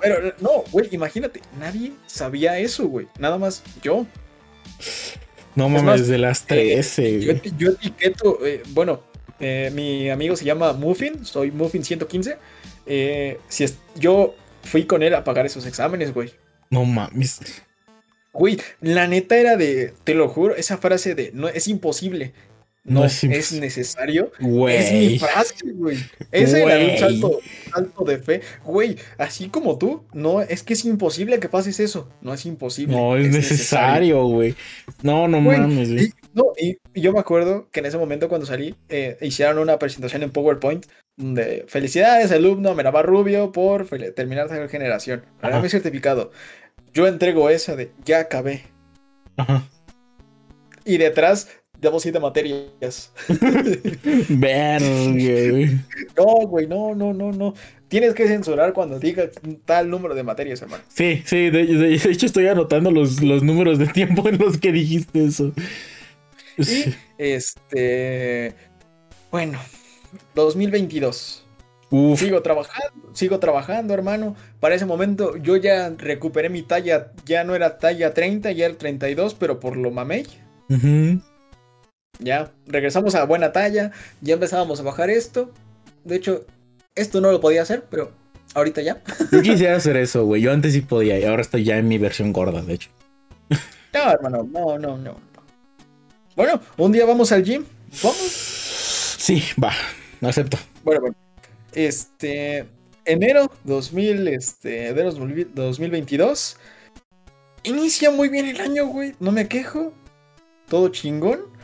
[0.00, 3.06] Pero no, güey, imagínate, nadie sabía eso, güey.
[3.18, 4.06] Nada más yo.
[5.54, 7.30] No mames, de las 13.
[7.30, 9.00] Eh, yo, etiqueto, eh, bueno,
[9.40, 12.36] eh, mi amigo se llama Muffin, soy Muffin 115.
[13.48, 16.32] si es, yo fui con él a pagar esos exámenes, güey.
[16.70, 17.40] No mames.
[18.32, 22.34] Güey, la neta era de, te lo juro, esa frase de, no, es imposible.
[22.88, 24.32] No, es, necesario.
[24.68, 25.98] Es mi frase, güey.
[26.32, 27.40] Ese era un salto,
[27.72, 28.40] salto, de fe.
[28.64, 32.08] Güey, así como tú, no, es que es imposible que pases eso.
[32.22, 32.96] No es imposible.
[32.96, 34.54] No, es, necesario, güey.
[35.02, 36.12] No, no mames, güey.
[36.32, 40.22] no, y, yo me acuerdo que en ese momento cuando salí, eh, hicieron una presentación
[40.22, 45.24] en PowerPoint de felicidades, alumno Meraba Rubio, por terminar la generación.
[45.40, 46.30] Para mi certificado.
[46.94, 48.64] Yo entrego esa de ya acabé.
[49.36, 49.68] Ajá.
[50.84, 51.48] Y detrás
[51.80, 53.12] Debo siete materias.
[54.28, 55.84] Verga,
[56.16, 57.54] No, güey, no, no, no, no.
[57.86, 59.30] Tienes que censurar cuando digas
[59.64, 60.82] tal número de materias, hermano.
[60.88, 65.24] Sí, sí, de, hecho estoy anotando los, los, números de tiempo en los que dijiste
[65.24, 65.52] eso.
[66.58, 68.54] Y, este.
[69.30, 69.58] Bueno,
[70.34, 71.44] 2022.
[71.90, 72.20] Uf.
[72.20, 74.34] Sigo trabajando, sigo trabajando, hermano.
[74.58, 78.76] Para ese momento yo ya recuperé mi talla, ya no era talla 30, ya el
[78.76, 80.26] 32, pero por lo mamey.
[80.68, 81.22] Ajá.
[82.18, 85.52] Ya, regresamos a buena talla, ya empezábamos a bajar esto.
[86.04, 86.46] De hecho,
[86.94, 88.12] esto no lo podía hacer, pero
[88.54, 89.02] ahorita ya.
[89.32, 90.42] Yo quisiera hacer eso, güey.
[90.42, 92.90] Yo antes sí podía y ahora estoy ya en mi versión gorda, de hecho.
[93.94, 95.16] No, hermano, no, no, no.
[96.36, 97.64] Bueno, un día vamos al gym.
[98.02, 98.18] ¿Vamos?
[99.18, 99.72] Sí, va,
[100.20, 100.58] acepto.
[100.84, 101.16] Bueno, bueno.
[101.72, 102.66] Este,
[103.04, 106.56] enero 2000, este, enero 2022.
[107.64, 109.14] Inicia muy bien el año, güey.
[109.20, 109.92] No me quejo.
[110.68, 111.57] Todo chingón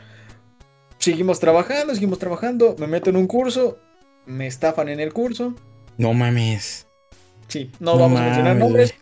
[1.05, 3.77] seguimos trabajando, seguimos trabajando, me meto en un curso,
[4.25, 5.53] me estafan en el curso.
[5.97, 6.87] No mames.
[7.47, 8.95] Sí, no, vamos a mencionar nombres,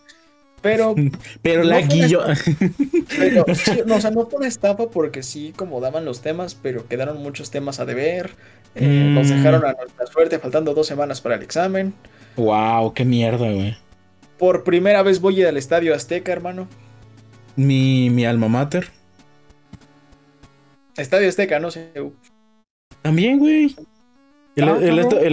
[0.62, 0.96] pero...
[1.42, 2.24] pero la guillo...
[3.18, 3.46] pero,
[3.86, 7.24] no, o sea, no fue una estafa porque sí, como daban los temas, pero quedaron
[7.24, 8.32] muchos temas a deber.
[8.76, 9.36] Eh, Nos mm.
[9.36, 11.94] dejaron a nuestra suerte faltando dos semanas para el examen.
[12.36, 13.78] Wow, qué mierda, güey.
[14.38, 16.68] Por primera vez voy al Estadio Azteca, hermano.
[17.56, 18.90] Mi, mi alma mater.
[20.98, 21.92] Estadio Azteca, no sé.
[23.02, 23.76] También, güey.
[24.56, 24.78] El, ah,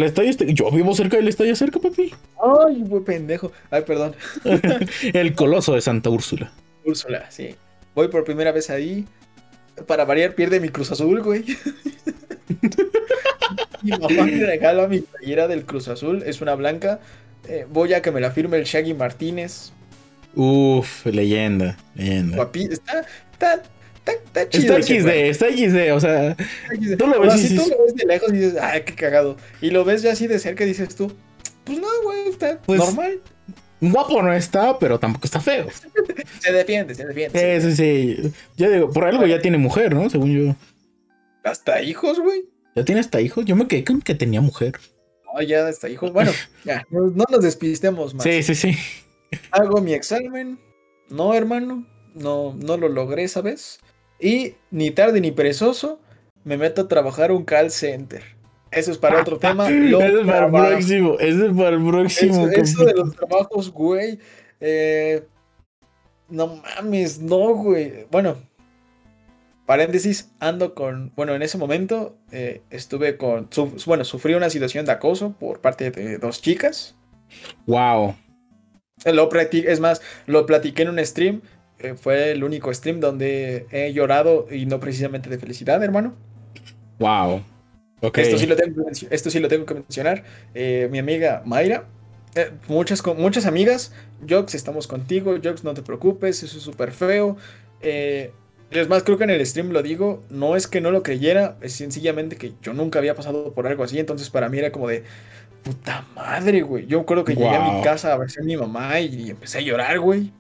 [0.05, 0.53] estadio Azteca.
[0.53, 2.13] Yo vivo cerca del estadio cerca, papi.
[2.67, 3.53] Ay, güey, pendejo.
[3.71, 4.17] Ay, perdón.
[5.13, 6.51] el coloso de Santa Úrsula.
[6.85, 7.55] Úrsula, sí.
[7.95, 9.07] Voy por primera vez ahí.
[9.87, 11.45] Para variar, pierde mi Cruz Azul, güey.
[13.83, 16.23] mi mamá me regala mi playera del Cruz Azul.
[16.25, 17.01] Es una blanca.
[17.49, 19.73] Eh, voy a que me la firme el Shaggy Martínez.
[20.35, 22.37] Uf, leyenda, leyenda.
[22.37, 23.63] Papi, está, está,
[24.13, 24.77] está, chido.
[24.77, 26.37] Está XD, está XD, o sea.
[26.99, 29.37] Tú lo ves, si tú lo ves de lejos y dices, ay, qué cagado.
[29.61, 31.13] Y lo ves ya así de cerca y dices tú,
[31.65, 33.21] pues no, güey, está pues, normal.
[33.81, 35.67] Guapo no está, pero tampoco está feo.
[36.41, 37.61] se defiende, se defiende.
[37.61, 38.33] Sí, sí, sí.
[38.57, 40.11] Yo digo, por algo ya tiene mujer, ¿no?
[40.11, 40.57] Según yo.
[41.45, 42.45] Hasta hijos, güey.
[42.77, 43.45] ¿Ya tiene hasta hijos?
[43.47, 44.75] Yo me quedé con que tenía mujer.
[45.33, 46.13] No, ya hasta hijos.
[46.13, 46.33] Bueno,
[46.65, 48.23] ya, no, nos despistemos más.
[48.23, 48.77] Sí, sí, sí.
[49.51, 50.59] Hago mi examen.
[51.09, 51.87] No, hermano.
[52.15, 53.81] No, no lo logré, ¿sabes?
[54.21, 56.01] Y ni tarde ni perezoso,
[56.45, 58.23] me meto a trabajar un call center.
[58.71, 59.69] Eso es para otro tema.
[59.69, 61.17] Eso es para el próximo.
[61.19, 62.49] Eso es para el próximo.
[62.49, 64.19] Eso, de los trabajos, güey.
[64.61, 65.25] Eh,
[66.29, 68.07] no mames, no, güey.
[68.11, 68.37] Bueno,
[69.67, 71.13] paréntesis, ando con.
[71.17, 73.49] Bueno, en ese momento eh, estuve con.
[73.87, 76.95] bueno, sufrí una situación de acoso por parte de dos chicas.
[77.67, 78.17] Wow.
[79.07, 81.41] Lo es más, lo platiqué en un stream.
[81.81, 86.15] Eh, fue el único stream donde he llorado y no precisamente de felicidad, hermano.
[86.99, 87.43] Wow.
[88.03, 90.25] Esto, sí lo tengo, esto sí lo tengo que mencionar.
[90.55, 91.85] Eh, mi amiga Mayra,
[92.35, 93.93] eh, muchas, muchas amigas,
[94.29, 97.37] Jox, estamos contigo, Jox, no te preocupes, eso es súper feo.
[97.83, 98.33] Eh,
[98.71, 101.59] es más, creo que en el stream lo digo, no es que no lo creyera,
[101.61, 104.89] es sencillamente que yo nunca había pasado por algo así, entonces para mí era como
[104.89, 105.03] de,
[105.63, 106.87] puta madre, güey.
[106.87, 109.63] Yo creo que llegué a mi casa a ver si mi mamá y, empecé a
[109.63, 110.33] llorar, güey.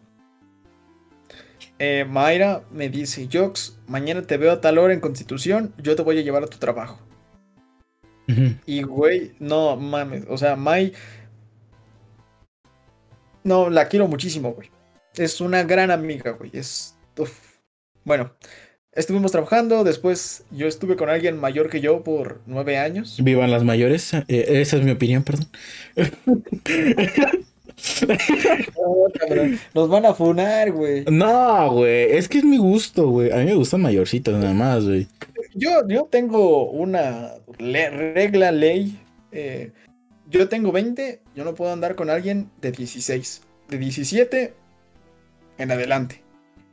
[2.08, 6.18] Mayra me dice, Jox, mañana te veo a tal hora en Constitución, yo te voy
[6.18, 7.00] a llevar a tu trabajo.
[8.66, 10.24] Y, güey, no mames.
[10.28, 10.92] O sea, Mai.
[13.42, 14.70] No, la quiero muchísimo, güey.
[15.16, 16.50] Es una gran amiga, güey.
[16.52, 16.96] Es.
[18.04, 18.32] Bueno,
[18.92, 19.84] estuvimos trabajando.
[19.84, 23.18] Después yo estuve con alguien mayor que yo por nueve años.
[23.22, 24.14] Vivan las mayores.
[24.14, 25.48] Eh, esa es mi opinión, perdón.
[29.74, 31.04] Nos van a funar, güey.
[31.10, 32.12] No, güey.
[32.12, 33.30] Es que es mi gusto, güey.
[33.32, 35.06] A mí me gustan mayorcitas nada más, güey.
[35.54, 38.98] Yo, yo tengo una regla, ley.
[39.32, 39.72] Eh,
[40.28, 43.42] yo tengo 20, yo no puedo andar con alguien de 16.
[43.68, 44.54] De 17
[45.58, 46.22] en adelante.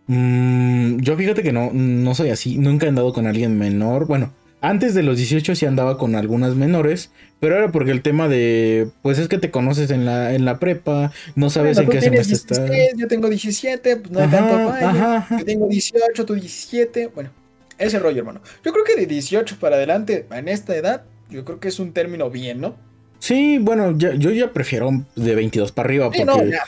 [0.08, 2.58] Mm, yo fíjate que no, no soy así.
[2.58, 4.08] Nunca he andado con alguien menor.
[4.08, 4.34] Bueno,
[4.68, 8.90] antes de los 18 sí andaba con algunas menores, pero era porque el tema de,
[9.02, 12.36] pues es que te conoces en la, en la prepa, no sabes en qué semestre
[12.36, 12.62] estás.
[12.98, 15.24] Yo tengo 17, pues no hay tanto fallo.
[15.40, 17.30] Yo tengo 18, tú 17, bueno.
[17.78, 18.42] Ese rollo, hermano.
[18.66, 21.94] Yo creo que de 18 para adelante, en esta edad, yo creo que es un
[21.94, 22.76] término bien, ¿no?
[23.20, 26.06] Sí, bueno, yo ya prefiero de 22 para arriba.
[26.06, 26.26] Porque...
[26.26, 26.64] no, ya,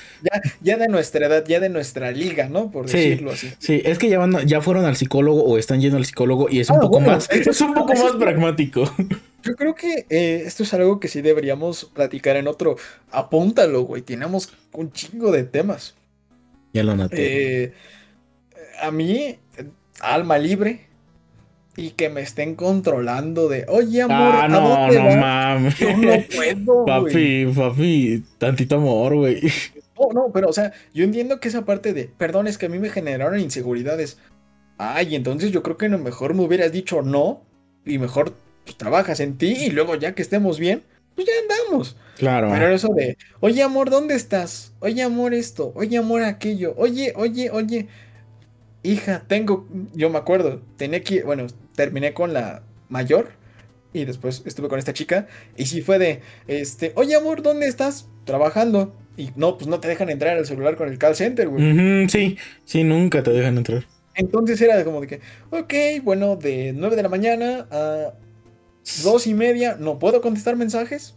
[0.62, 2.72] ya, de nuestra edad, ya de nuestra liga, ¿no?
[2.72, 3.52] Por decirlo así.
[3.60, 6.60] Sí, es que ya, van, ya fueron al psicólogo o están yendo al psicólogo y
[6.60, 8.92] es un ah, poco más, es un poco más pragmático.
[9.44, 12.76] Yo creo que eh, esto es algo que sí deberíamos platicar en otro.
[13.12, 14.02] Apúntalo, güey.
[14.02, 15.96] Tenemos un chingo de temas.
[16.74, 17.64] Ya lo noté.
[17.64, 17.74] Eh,
[18.82, 19.40] a mí,
[20.02, 20.89] alma libre,
[21.80, 25.80] y que me estén controlando de, oye, amor, ah, no, no mames.
[25.80, 29.42] Yo no puedo, Papi, papi, tantito amor, güey.
[29.98, 32.70] No, no, pero, o sea, yo entiendo que esa parte de, perdón, es que a
[32.70, 34.18] mí me generaron inseguridades.
[34.78, 37.44] Ay, entonces yo creo que lo mejor me hubieras dicho no
[37.86, 38.34] y mejor
[38.66, 40.84] pues, trabajas en ti y luego ya que estemos bien,
[41.16, 41.96] pues ya andamos.
[42.18, 42.50] Claro.
[42.52, 44.74] Pero eso de, oye, amor, ¿dónde estás?
[44.82, 45.72] Oye, amor, esto.
[45.76, 46.74] Oye, amor, aquello.
[46.78, 47.88] Oye, oye, oye
[48.84, 51.48] hija, tengo, yo me acuerdo, tenía que, bueno,
[51.80, 53.30] terminé con la mayor
[53.94, 58.10] y después estuve con esta chica y sí fue de, este, oye amor, ¿dónde estás?
[58.26, 58.94] Trabajando.
[59.16, 62.10] Y no, pues no te dejan entrar al celular con el call center, güey.
[62.10, 63.86] sí, sí, nunca te dejan entrar.
[64.14, 68.14] Entonces era como de que, ok, bueno, de 9 de la mañana a
[69.04, 71.16] dos y media, no puedo contestar mensajes.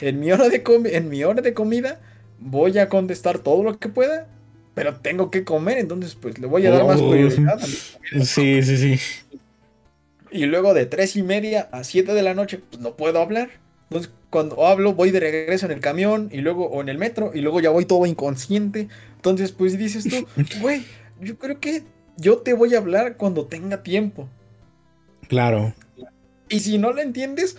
[0.00, 2.00] En mi hora de, en mi hora de comida
[2.38, 4.28] voy a contestar todo lo que pueda
[4.74, 7.60] pero tengo que comer, entonces pues le voy a dar más prioridad.
[7.60, 9.00] sí, sí, sí.
[10.34, 13.50] Y luego de tres y media a siete de la noche, pues no puedo hablar.
[13.84, 17.30] Entonces cuando hablo voy de regreso en el camión y luego o en el metro
[17.32, 18.88] y luego ya voy todo inconsciente.
[19.14, 20.26] Entonces pues dices tú,
[20.60, 20.82] güey,
[21.20, 21.84] yo creo que
[22.16, 24.28] yo te voy a hablar cuando tenga tiempo.
[25.28, 25.72] Claro.
[26.48, 27.56] Y si no lo entiendes,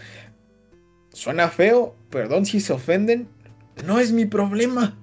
[1.14, 3.30] suena feo, perdón si se ofenden,
[3.88, 5.00] no es mi problema.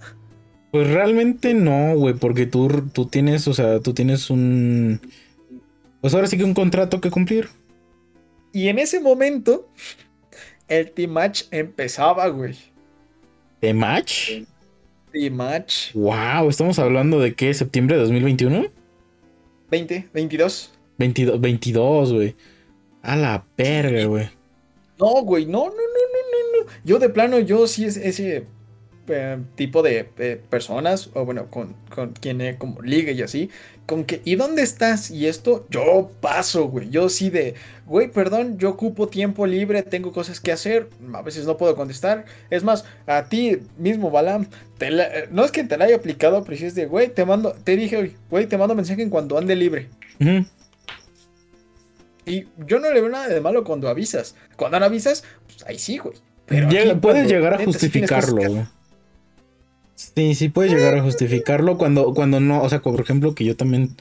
[0.72, 5.00] Pues realmente no, güey, porque tú, tú tienes, o sea, tú tienes un...
[6.02, 7.48] Pues ahora sí que un contrato que cumplir.
[8.52, 9.68] Y en ese momento,
[10.68, 12.56] el Team Match empezaba, güey.
[13.60, 14.30] ¿Team Match?
[15.12, 15.92] Team Match.
[15.94, 17.52] Wow, ¿estamos hablando de qué?
[17.54, 18.66] ¿Septiembre de 2021?
[19.70, 20.72] 20, 22.
[20.98, 22.36] 22, 22, güey.
[23.02, 24.28] A la perga, güey.
[24.98, 26.72] No, güey, no, no, no, no, no, no.
[26.84, 28.46] Yo de plano, yo sí es ese
[29.08, 33.50] eh, tipo de eh, personas, o bueno, con, con quien como liga y así,
[33.86, 35.10] con que, ¿y dónde estás?
[35.10, 36.88] Y esto, yo paso, güey.
[36.90, 37.54] Yo sí de,
[37.86, 42.24] güey, perdón, yo ocupo tiempo libre, tengo cosas que hacer, a veces no puedo contestar.
[42.48, 44.46] Es más, a ti mismo, Balam,
[45.30, 47.76] no es que te la haya aplicado, pero si es de, güey, te mando, te
[47.76, 49.88] dije, güey, te mando mensaje en cuanto ande libre.
[52.24, 54.36] Y yo no le veo nada de malo cuando avisas.
[54.56, 56.14] Cuando no avisas, pues ahí sí, güey.
[56.46, 58.81] Pero puedes llegar a justificarlo, güey.
[60.14, 63.56] Sí, sí puedes llegar a justificarlo cuando, cuando no, o sea, por ejemplo, que yo
[63.56, 63.96] también...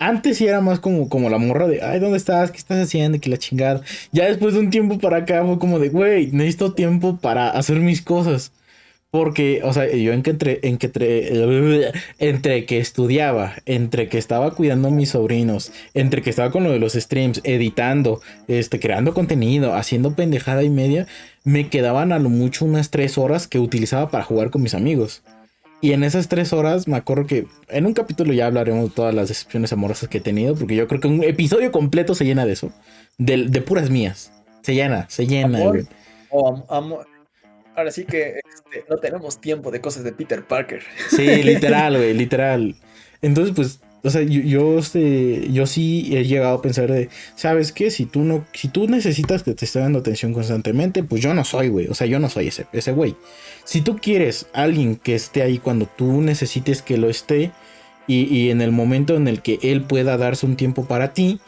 [0.00, 2.50] Antes sí era más como, como la morra de, ay, ¿dónde estás?
[2.50, 3.20] ¿Qué estás haciendo?
[3.20, 3.80] Que la chingada.
[4.10, 7.78] Ya después de un tiempo para acá fue como de, güey, necesito tiempo para hacer
[7.78, 8.52] mis cosas.
[9.12, 14.18] Porque, o sea, yo en que entre, en que entre, entre que estudiaba, entre que
[14.18, 18.80] estaba cuidando a mis sobrinos, entre que estaba con lo de los streams, editando, este,
[18.80, 21.06] creando contenido, haciendo pendejada y media,
[21.44, 25.22] me quedaban a lo mucho unas tres horas que utilizaba para jugar con mis amigos.
[25.84, 29.14] Y en esas tres horas me acuerdo que en un capítulo ya hablaremos de todas
[29.14, 32.46] las decepciones amorosas que he tenido, porque yo creo que un episodio completo se llena
[32.46, 32.72] de eso.
[33.18, 34.32] De, de puras mías.
[34.62, 35.86] Se llena, se llena, güey.
[37.76, 40.82] Ahora sí que este, no tenemos tiempo de cosas de Peter Parker.
[41.10, 42.76] Sí, literal, güey, literal.
[43.20, 47.72] Entonces, pues, o sea, yo, yo, este, yo sí he llegado a pensar de, ¿sabes
[47.72, 47.90] qué?
[47.90, 51.42] Si tú no, si tú necesitas que te esté dando atención constantemente, pues yo no
[51.42, 51.88] soy, güey.
[51.88, 53.16] O sea, yo no soy ese, ese güey.
[53.64, 57.52] Si tú quieres alguien que esté ahí cuando tú necesites que lo esté
[58.06, 61.40] y, en el momento en el que él pueda darse un tiempo para ti,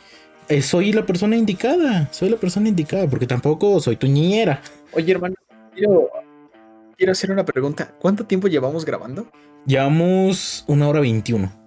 [0.49, 2.09] eh, soy la persona indicada.
[2.11, 4.63] Soy la persona indicada porque tampoco soy tu niñera.
[4.93, 5.35] Oye, hermano,
[5.75, 6.09] quiero,
[6.97, 7.95] quiero hacer una pregunta.
[8.01, 9.31] ¿Cuánto tiempo llevamos grabando?
[9.67, 11.66] Llevamos una hora veintiuno.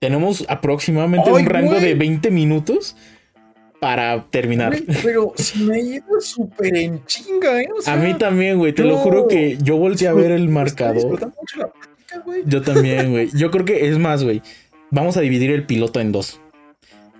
[0.00, 2.96] Tenemos aproximadamente un rango de 20 minutos
[3.80, 4.74] para terminar.
[5.02, 7.68] pero si me ido súper en chinga, ¿eh?
[7.84, 8.72] a mí también, güey.
[8.72, 11.32] Te lo juro que yo volteé a ver el marcador.
[12.46, 13.28] yo también, güey.
[13.34, 14.40] Yo creo que es más, güey.
[14.90, 16.40] Vamos a dividir el piloto en dos.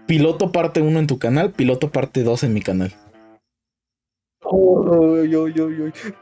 [0.06, 2.94] Piloto parte 1 en tu canal, piloto parte 2 en mi canal.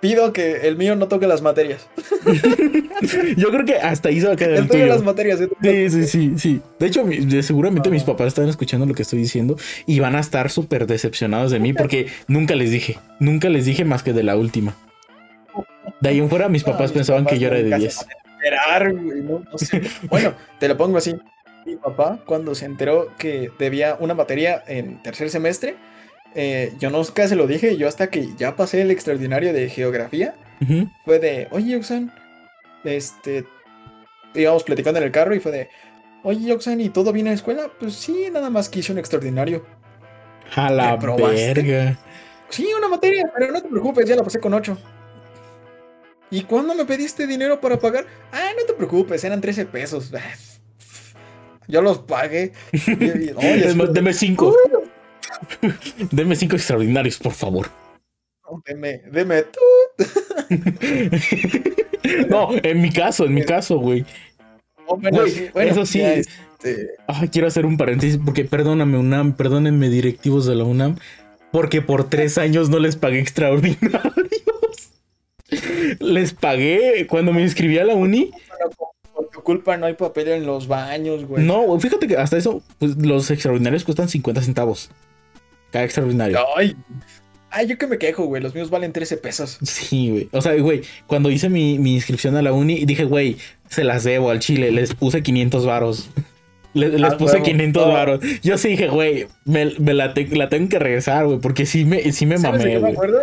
[0.01, 1.89] Pido que el mío no toque las materias.
[3.37, 4.87] Yo creo que hasta ahí se va a quedar el, tuyo.
[4.87, 5.39] las materias.
[5.63, 6.61] Sí, sí, sí, sí.
[6.81, 7.05] De hecho,
[7.43, 11.53] seguramente mis papás están escuchando lo que estoy diciendo y van a estar súper decepcionados
[11.53, 12.99] de mí porque nunca les dije.
[13.21, 14.75] Nunca les dije más que de la última.
[16.01, 18.07] De ahí en fuera, mis papás pensaban que yo era de 10.
[20.09, 21.17] Bueno, te lo pongo así.
[21.67, 25.77] Mi papá, cuando se enteró que debía una materia en tercer semestre,
[26.35, 30.35] eh, yo nunca se lo dije, yo hasta que ya pasé el extraordinario de geografía,
[31.05, 32.13] fue de, oye, Oxan,
[32.85, 33.45] este,
[34.35, 35.69] íbamos platicando en el carro y fue de,
[36.23, 37.71] oye, Oxan, ¿y todo bien en la escuela?
[37.79, 39.65] Pues sí, nada más que hice un extraordinario.
[40.55, 41.99] A la verga.
[42.49, 44.77] Sí, una materia, pero no te preocupes, ya la pasé con 8.
[46.31, 48.07] ¿Y cuándo me pediste dinero para pagar?
[48.33, 50.13] Ah, no te preocupes, eran 13 pesos.
[51.69, 52.53] Yo los pagué.
[53.93, 54.57] Deme 5.
[56.11, 57.69] Deme cinco extraordinarios, por favor.
[58.67, 59.45] deme, deme
[62.29, 64.05] no, en mi caso, en mi caso, güey.
[64.87, 64.99] Oh,
[65.55, 66.01] eso sí.
[66.01, 66.89] Este,
[67.31, 70.97] quiero hacer un paréntesis porque perdóname, UNAM, perdónenme, directivos de la UNAM,
[71.53, 74.39] porque por tres años no les pagué extraordinarios.
[76.01, 78.31] les pagué cuando me inscribí a la uni.
[79.15, 81.45] Por tu culpa no hay papel en los baños, güey.
[81.45, 84.91] No, fíjate que hasta eso, pues, los extraordinarios cuestan 50 centavos.
[85.71, 86.39] Cada extraordinario.
[86.57, 86.77] Ay,
[87.51, 88.43] ay, yo que me quejo, güey.
[88.43, 89.59] Los míos valen 13 pesos.
[89.65, 90.29] Sí, güey.
[90.33, 93.37] O sea, güey, cuando hice mi, inscripción a la uni, dije, güey,
[93.69, 94.71] se las debo al chile.
[94.71, 96.11] Les puse 500 varos.
[96.75, 98.21] Les, ah, puse 500 varos.
[98.43, 102.39] Yo sí dije, güey, me, la, tengo que regresar, güey, porque sí me, sí me
[102.39, 102.75] mamé.
[102.75, 103.21] Yo me acuerdo,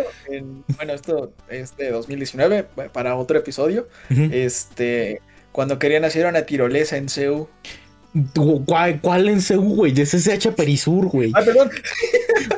[0.76, 3.88] bueno, esto es de 2019, para otro episodio.
[4.10, 5.20] Este,
[5.52, 7.48] cuando querían hacer una tirolesa en CEU.
[8.66, 9.92] ¿Cuál, cuál en CEU, güey?
[9.92, 11.32] De CCH Perisur, güey.
[11.34, 11.70] Ah, perdón.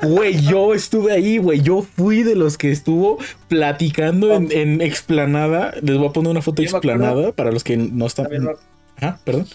[0.02, 1.60] Güey, yo estuve ahí, güey.
[1.60, 3.18] Yo fui de los que estuvo
[3.48, 5.74] platicando en, explanada.
[5.82, 8.28] Les voy a poner una foto explanada para los que no están.
[9.00, 9.46] Ah, perdón.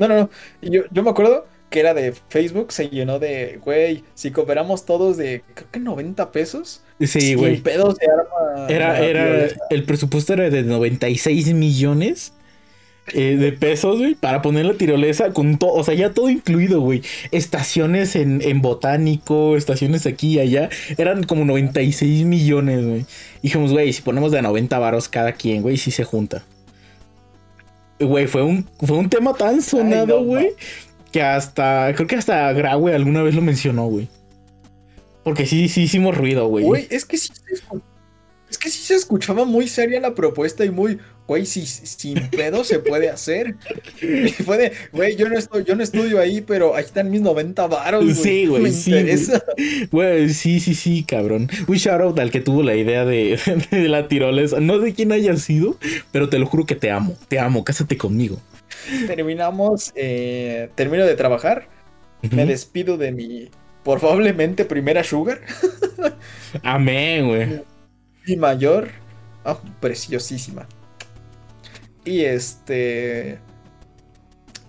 [0.00, 0.30] No, no, no.
[0.60, 5.16] Yo, yo me acuerdo que era de Facebook se llenó de, güey, si cooperamos todos
[5.16, 6.82] de, creo que 90 pesos.
[7.00, 7.58] Sí, güey.
[7.58, 8.66] pedos de arma.
[8.68, 12.32] Era, era, el presupuesto era de 96 millones
[13.12, 16.80] eh, de pesos, güey, para poner la tirolesa con todo, o sea, ya todo incluido,
[16.80, 17.02] güey.
[17.30, 23.06] Estaciones en, en, botánico, estaciones aquí y allá, eran como 96 millones, güey.
[23.42, 26.44] Dijimos, güey, si ponemos de 90 varos cada quien, güey, sí se junta.
[28.00, 30.50] Güey, fue un, fue un tema tan sonado, güey,
[31.10, 34.08] que hasta, creo que hasta Graue alguna vez lo mencionó, güey.
[35.24, 36.64] Porque sí, sí hicimos ruido, güey.
[36.64, 37.30] Güey, es que sí,
[38.50, 42.64] es que sí se escuchaba muy seria la propuesta y muy, güey, si, sin pedo
[42.64, 43.54] se puede hacer.
[44.46, 48.02] puede, güey, yo no estoy, yo no estudio ahí, pero ahí están mis 90 varos,
[48.02, 48.14] güey.
[48.14, 48.94] Sí, güey, sí.
[49.92, 51.50] Güey, sí, sí, sí, cabrón.
[51.68, 53.38] Un shout out al que tuvo la idea de,
[53.70, 54.58] de la tirolesa.
[54.58, 55.76] No sé quién haya sido,
[56.10, 57.14] pero te lo juro que te amo.
[57.28, 58.40] Te amo, cásate conmigo.
[59.06, 61.68] Terminamos, eh, termino de trabajar.
[62.30, 63.50] Me despido de mi
[63.84, 65.42] probablemente primera sugar.
[66.62, 67.62] Amén, güey.
[68.26, 68.88] Mi mayor.
[69.44, 70.66] Oh, preciosísima.
[72.08, 73.38] Y este.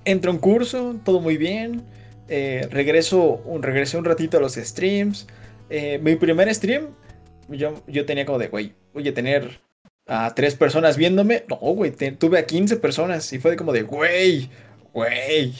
[0.04, 1.84] Entro en curso, todo muy bien.
[2.28, 5.26] Eh, regreso, un, regresé un ratito a los streams.
[5.70, 6.88] Eh, mi primer stream,
[7.48, 9.62] yo, yo tenía como de, güey, voy a tener
[10.06, 11.46] a tres personas viéndome.
[11.48, 14.50] No, güey, tuve a 15 personas y fue de como de, güey,
[14.92, 15.54] güey.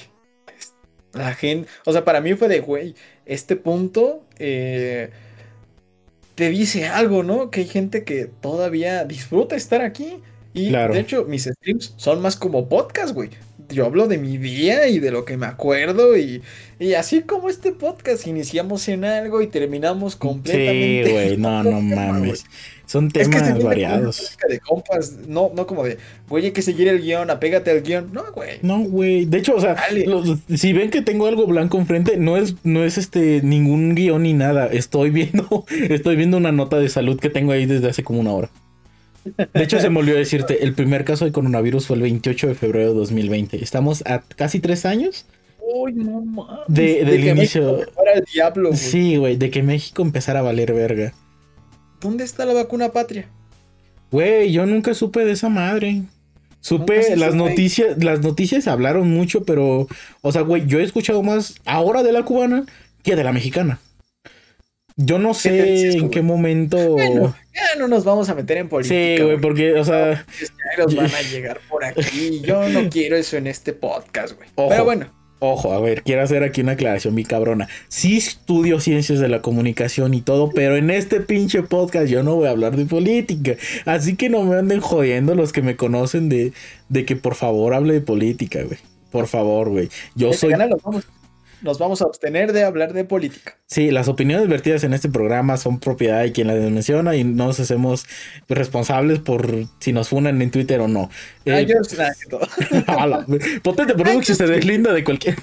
[1.14, 2.94] La gente, o sea, para mí fue de, güey,
[3.26, 5.12] este punto eh,
[6.36, 7.50] te dice algo, ¿no?
[7.50, 10.22] Que hay gente que todavía disfruta estar aquí
[10.54, 13.30] y de hecho, mis streams son más como podcast, güey.
[13.70, 16.42] Yo hablo de mi día y de lo que me acuerdo y,
[16.80, 21.06] y así como este podcast, iniciamos en algo y terminamos completamente.
[21.06, 22.46] Sí, güey, no, no mames.
[22.90, 24.36] Son temas variados.
[24.50, 28.10] De compas, no, no como de, güey, hay que seguir el guion, apégate al guion.
[28.12, 28.58] No, güey.
[28.64, 29.26] No, güey.
[29.26, 29.78] De hecho, o sea,
[30.56, 34.34] si ven que tengo algo blanco enfrente, no es, no es este ningún guion ni
[34.34, 34.66] nada.
[34.66, 38.32] Estoy viendo, estoy viendo una nota de salud que tengo ahí desde hace como una
[38.32, 38.50] hora.
[39.26, 42.56] De hecho, se me olvidó decirte, el primer caso de coronavirus fue el 28 de
[42.56, 43.64] febrero de 2020.
[43.64, 45.26] Estamos a casi tres años.
[45.60, 46.66] Uy, no mames.
[46.68, 47.80] De, del inicio.
[47.82, 51.14] el diablo, Sí, güey, de que México empezara a valer verga.
[52.02, 53.28] ¿Dónde está la vacuna patria?
[54.12, 56.04] Güey, yo nunca supe de esa madre.
[56.62, 59.88] Supe las noticias, las noticias hablaron mucho, pero,
[60.22, 62.66] o sea, güey, yo he escuchado más ahora de la cubana
[63.02, 63.80] que de la mexicana.
[65.02, 66.98] Yo no sé en qué momento.
[66.98, 68.96] ya no nos vamos a meter en política.
[68.96, 70.26] Sí, güey, porque, o sea.
[70.78, 72.42] Los van a llegar por aquí.
[72.44, 74.50] Yo no quiero eso en este podcast, güey.
[74.56, 75.10] Pero bueno.
[75.42, 77.70] Ojo, a ver, quiero hacer aquí una aclaración, mi cabrona.
[77.88, 82.36] Sí estudio ciencias de la comunicación y todo, pero en este pinche podcast yo no
[82.36, 83.56] voy a hablar de política.
[83.86, 86.52] Así que no me anden jodiendo los que me conocen de,
[86.90, 88.80] de que por favor hable de política, güey.
[89.12, 89.88] Por favor, güey.
[90.14, 90.54] Yo soy
[91.62, 93.58] nos vamos a abstener de hablar de política.
[93.66, 97.48] Sí, las opiniones vertidas en este programa son propiedad de quien las menciona y no
[97.48, 98.06] nos hacemos
[98.48, 101.10] responsables por si nos funan en Twitter o no.
[101.46, 101.68] Eh,
[103.64, 105.36] Potente producto se deslinda de cualquier.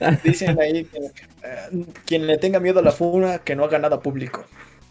[0.24, 4.00] Dicen ahí que eh, quien le tenga miedo a la funa, que no haga nada
[4.00, 4.44] público.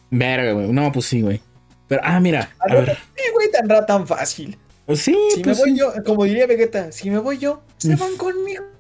[0.10, 0.68] Verga, güey.
[0.72, 1.42] No, pues sí, güey.
[1.88, 2.52] Pero, ah, mira.
[2.60, 2.98] A, ver.
[3.34, 4.58] güey, tan tan fácil.
[4.96, 8.18] Sí, si me pues voy yo, como diría Vegeta, si me voy yo, se van
[8.18, 8.71] conmigo.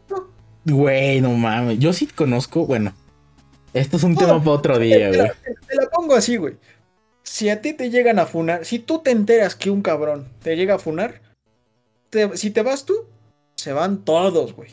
[0.66, 1.80] Güey, no mames.
[1.80, 2.94] Yo sí conozco, bueno.
[3.74, 5.32] Esto es un tema para otro día, güey.
[5.68, 6.56] Te, la pongo así, güey.
[7.24, 10.56] Si a ti te llegan a funar, si tú te enteras que un cabrón te
[10.56, 11.22] llega a funar,
[12.34, 13.06] si te vas tú,
[13.56, 14.72] se van todos, güey.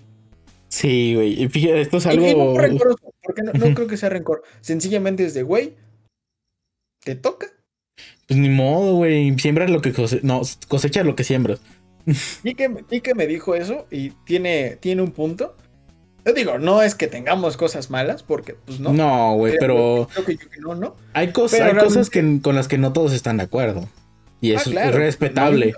[0.69, 1.49] Sí, güey.
[1.49, 2.55] Fíjate, esto es algo.
[3.23, 4.43] porque no, creo que sea rencor.
[4.61, 5.75] Sencillamente es de, güey,
[7.05, 7.47] te toca.
[8.27, 9.39] Pues ni modo, güey.
[9.39, 10.21] Siembras lo que cose...
[10.23, 11.61] no, cosechas lo que siembras.
[12.43, 15.57] Y que, y que me dijo eso y tiene, tiene un punto.
[16.29, 18.93] Yo digo, no es que tengamos cosas malas, porque pues no.
[18.93, 20.07] No, güey, pero.
[20.13, 20.95] Creo que no, ¿no?
[21.15, 23.89] Hay, cosas, hay cosas que, con las que no todos están de acuerdo.
[24.43, 25.75] Y eso ah, es respetable.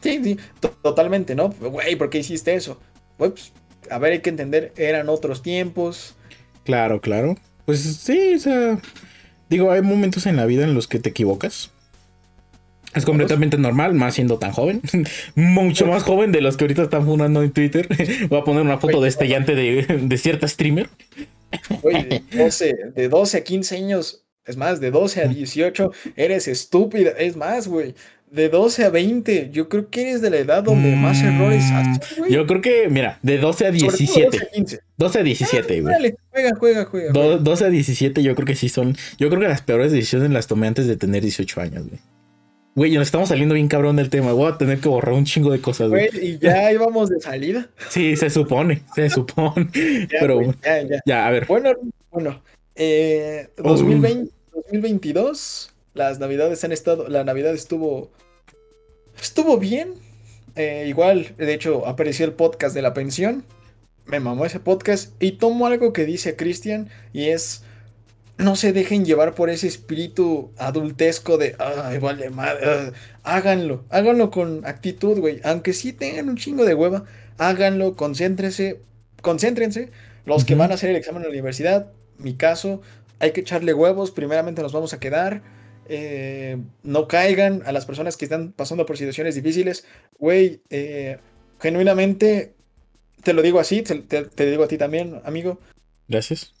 [0.00, 0.38] Sí, sí,
[0.80, 1.48] totalmente, ¿no?
[1.48, 2.78] Güey, ¿por qué hiciste eso?
[3.16, 3.52] pues,
[3.90, 6.14] a ver, hay que entender, eran otros tiempos.
[6.62, 7.36] Claro, claro.
[7.66, 8.78] Pues sí, o sea.
[9.50, 11.72] Digo, hay momentos en la vida en los que te equivocas.
[12.98, 14.82] Es completamente normal, más siendo tan joven.
[15.34, 17.88] Mucho más joven de los que ahorita están fundando en Twitter.
[18.28, 20.88] Voy a poner una foto destellante de, de cierta streamer.
[21.82, 22.22] Oye,
[22.94, 27.12] de 12, a 15 años, es más, de 12 a 18, eres estúpida.
[27.18, 27.94] Es más, güey,
[28.30, 32.18] de 12 a 20, yo creo que eres de la edad donde más errores haces,
[32.18, 32.32] güey.
[32.32, 34.38] Yo creo que, mira, de 12 a 17.
[34.96, 35.94] 12 a 17, güey.
[35.94, 37.12] Dale, juega, juega, juega.
[37.12, 40.46] 12 a 17 yo creo que sí son, yo creo que las peores decisiones las
[40.46, 42.00] tomé antes de tener 18 años, güey.
[42.78, 44.32] Güey, nos estamos saliendo bien cabrón del tema.
[44.32, 46.10] Voy a tener que borrar un chingo de cosas, güey.
[46.12, 47.68] y ya íbamos de salida.
[47.88, 49.68] Sí, se supone, se supone.
[50.08, 51.00] Pero ya, ya.
[51.04, 51.46] ya, a ver.
[51.46, 51.72] Bueno,
[52.12, 52.40] bueno.
[52.76, 54.32] Eh, 2020,
[54.70, 58.12] 2022, las navidades han estado, la navidad estuvo,
[59.20, 59.94] estuvo bien.
[60.54, 63.42] Eh, igual, de hecho, apareció el podcast de la pensión.
[64.06, 67.64] Me mamó ese podcast y tomo algo que dice Cristian y es
[68.38, 72.92] no se dejen llevar por ese espíritu adultesco de, ay, vale madre, ah,
[73.24, 77.04] háganlo, háganlo con actitud, güey, aunque sí tengan un chingo de hueva,
[77.36, 78.80] háganlo, concéntrense,
[79.22, 79.90] concéntrense,
[80.24, 82.80] los que van a hacer el examen en la universidad, mi caso,
[83.18, 85.42] hay que echarle huevos, primeramente nos vamos a quedar,
[85.88, 89.84] eh, no caigan a las personas que están pasando por situaciones difíciles,
[90.18, 91.18] güey, eh,
[91.60, 92.54] genuinamente,
[93.24, 95.58] te lo digo así, te digo a ti también, amigo.
[96.06, 96.57] Gracias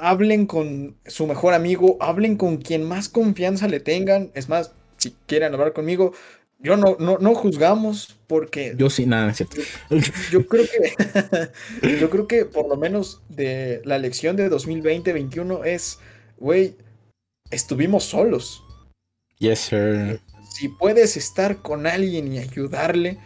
[0.00, 4.30] hablen con su mejor amigo, hablen con quien más confianza le tengan.
[4.34, 6.12] Es más, si quieren hablar conmigo,
[6.60, 8.74] yo no, no, juzgamos porque.
[8.76, 9.56] Yo sí, nada, es cierto.
[10.32, 11.98] Yo, creo que.
[12.00, 16.00] yo creo que por lo menos de la lección de 2020-21 es,
[16.36, 16.74] güey,
[17.50, 18.64] estuvimos solos.
[19.38, 20.20] Yes, sir.
[20.52, 23.18] Si puedes estar con alguien y ayudarle,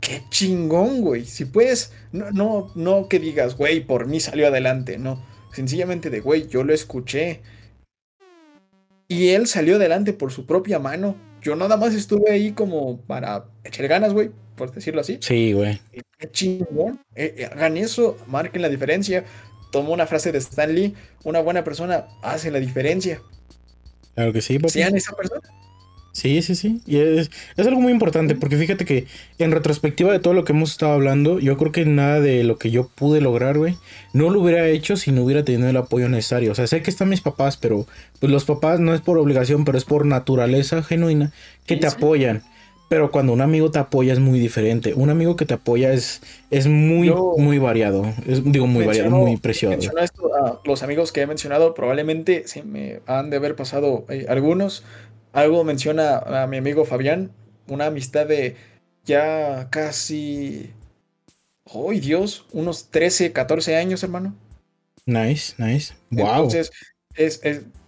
[0.00, 1.26] qué chingón, güey.
[1.26, 5.22] Si puedes, no, no, no que digas, güey, por mí salió adelante, no.
[5.52, 7.42] Sencillamente de, güey, yo lo escuché.
[9.08, 11.16] Y él salió adelante por su propia mano.
[11.42, 15.18] Yo nada más estuve ahí como para echar ganas, güey, por decirlo así.
[15.20, 15.80] Sí, güey.
[16.18, 17.00] Qué chingón.
[17.14, 19.24] Eh, eh, hagan eso, marquen la diferencia.
[19.72, 20.94] Tomo una frase de Stan Lee,
[21.24, 23.22] una buena persona hace la diferencia.
[24.14, 24.58] Claro que sí.
[24.68, 25.40] Sean esa persona.
[26.12, 26.80] Sí, sí, sí.
[26.86, 29.06] Y es, algo muy importante porque fíjate que
[29.38, 32.58] en retrospectiva de todo lo que hemos estado hablando, yo creo que nada de lo
[32.58, 33.76] que yo pude lograr, güey,
[34.12, 36.52] no lo hubiera hecho si no hubiera tenido el apoyo necesario.
[36.52, 37.86] O sea, sé que están mis papás, pero
[38.18, 41.32] pues los papás no es por obligación, pero es por naturaleza genuina
[41.66, 42.42] que te apoyan.
[42.90, 44.94] Pero cuando un amigo te apoya es muy diferente.
[44.94, 48.04] Un amigo que te apoya es, es muy, muy variado.
[48.26, 49.76] Es, digo, muy variado, muy preciado.
[50.64, 54.82] los amigos que he mencionado probablemente se me han de haber pasado eh, algunos
[55.32, 57.30] algo menciona a mi amigo Fabián,
[57.68, 58.56] una amistad de
[59.04, 60.70] ya casi,
[61.66, 62.46] ¡ay Dios!
[62.52, 64.34] Unos 13, 14 años, hermano.
[65.06, 65.94] Nice, nice.
[66.10, 66.26] Wow.
[66.26, 66.70] Entonces,
[67.14, 67.40] es,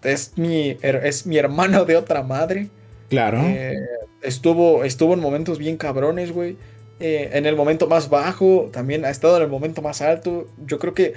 [0.03, 2.68] es, mi, es mi hermano de otra madre.
[3.09, 3.40] Claro.
[3.45, 3.76] Eh,
[4.22, 6.57] estuvo, estuvo en momentos bien cabrones, güey.
[7.01, 10.49] Eh, en el momento más bajo, también ha estado en el momento más alto.
[10.66, 11.14] Yo creo que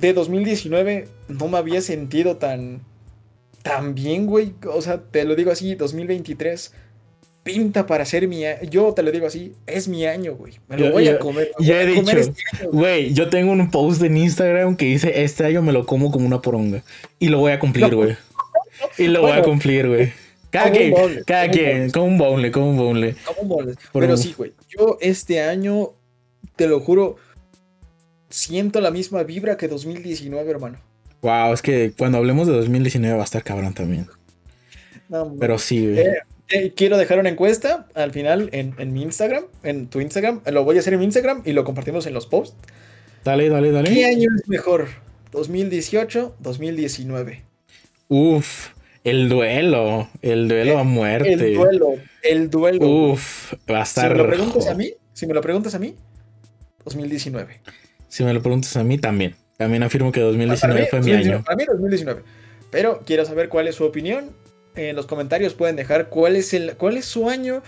[0.00, 2.82] de 2019 no me había sentido tan,
[3.62, 6.72] también, güey, o sea, te lo digo así, 2023
[7.42, 8.68] pinta para ser mi año.
[8.70, 10.54] Yo te lo digo así, es mi año, güey.
[10.68, 11.50] Me lo voy a comer.
[11.58, 15.62] Ya he dicho, este güey, yo tengo un post en Instagram que dice, este año
[15.62, 16.82] me lo como como una poronga.
[17.18, 18.16] Y lo voy a cumplir, güey.
[18.98, 20.12] Y lo voy a cumplir, güey.
[20.50, 20.94] Cada quien,
[21.26, 23.14] cada quien, como un bonle, como un bonle.
[23.24, 23.74] Como un bonle.
[23.92, 25.92] Pero sí, güey, yo este año,
[26.56, 27.16] te lo juro,
[28.30, 30.78] siento la misma vibra que 2019, hermano.
[31.22, 34.06] Wow, es que cuando hablemos de 2019 va a estar cabrón también.
[35.38, 35.98] Pero sí, güey.
[35.98, 36.18] Eh,
[36.52, 40.40] eh, quiero dejar una encuesta al final en, mi Instagram, en tu Instagram.
[40.50, 42.56] Lo voy a hacer en mi Instagram y lo compartimos en los posts.
[43.24, 43.92] Dale, dale, dale.
[43.92, 44.88] ¿Qué año es mejor?
[45.32, 47.42] ¿2018, 2019?
[48.08, 48.70] Uf,
[49.04, 50.08] el duelo.
[50.22, 51.32] El duelo a muerte.
[51.32, 52.86] El duelo, el duelo.
[52.86, 54.10] Uf, va a estar.
[54.10, 55.94] Si me lo preguntas a mí, si me lo preguntas a mí,
[56.84, 57.60] 2019.
[58.08, 59.36] Si me lo preguntas a mí, también.
[59.60, 61.42] También afirmo que 2019 fue mi año.
[61.44, 62.22] Para mí 2019.
[62.70, 64.30] Pero quiero saber cuál es su opinión.
[64.74, 67.62] En los comentarios pueden dejar cuál es, el, cuál es su año.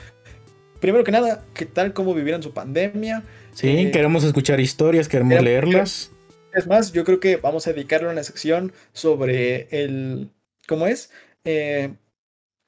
[0.81, 3.25] Primero que nada, qué tal cómo vivieron su pandemia.
[3.53, 6.11] Sí, eh, queremos escuchar historias, queremos leerlas.
[6.55, 10.31] Es más, yo creo que vamos a dedicarle una sección sobre el...
[10.67, 11.11] ¿Cómo es?
[11.45, 11.93] Eh,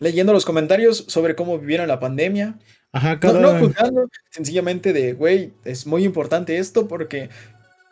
[0.01, 2.59] leyendo los comentarios sobre cómo vivieron la pandemia.
[2.93, 3.41] Ajá, cada...
[3.41, 7.31] no, no juzgando, sencillamente de, güey, es muy importante esto porque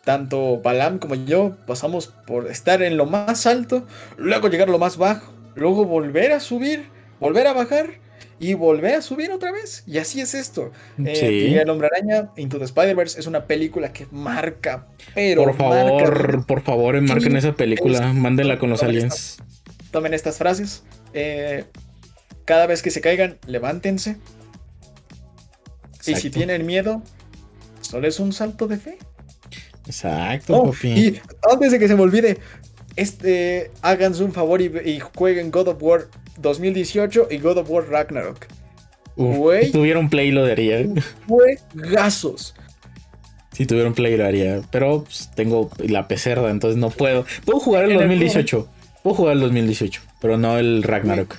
[0.05, 3.87] tanto Balam como yo pasamos por estar en lo más alto,
[4.17, 6.87] luego llegar a lo más bajo, luego volver a subir,
[7.21, 8.03] volver a bajar
[8.39, 9.85] y volver a subir otra vez.
[9.87, 10.73] Y así es esto.
[11.05, 15.45] Eh, el Hombre Araña Into the Spider-Verse es una película que marca, pero.
[15.45, 19.39] Por favor, por favor, enmarquen esa película, mándenla con los aliens.
[19.93, 20.83] tomen estas frases.
[21.15, 21.65] Eh,
[22.45, 24.17] cada vez que se caigan, levántense.
[26.05, 27.03] Y si tienen miedo,
[27.81, 28.99] solo es un salto de fe.
[29.87, 31.21] Exacto, oh, Y
[31.51, 32.39] antes de que se me olvide,
[32.97, 36.09] este, háganse un favor y, jueguen God of War
[36.39, 38.47] 2018 y God of War Ragnarok.
[39.17, 40.87] si tuviera un play lo daría.
[41.75, 42.55] gasos
[43.53, 44.61] Si tuviera un play lo haría.
[44.71, 47.25] Pero pues, tengo la pecerda, entonces no puedo.
[47.45, 48.69] Puedo jugar el 2018.
[49.03, 51.37] Puedo jugar el 2018, pero no el Ragnarok.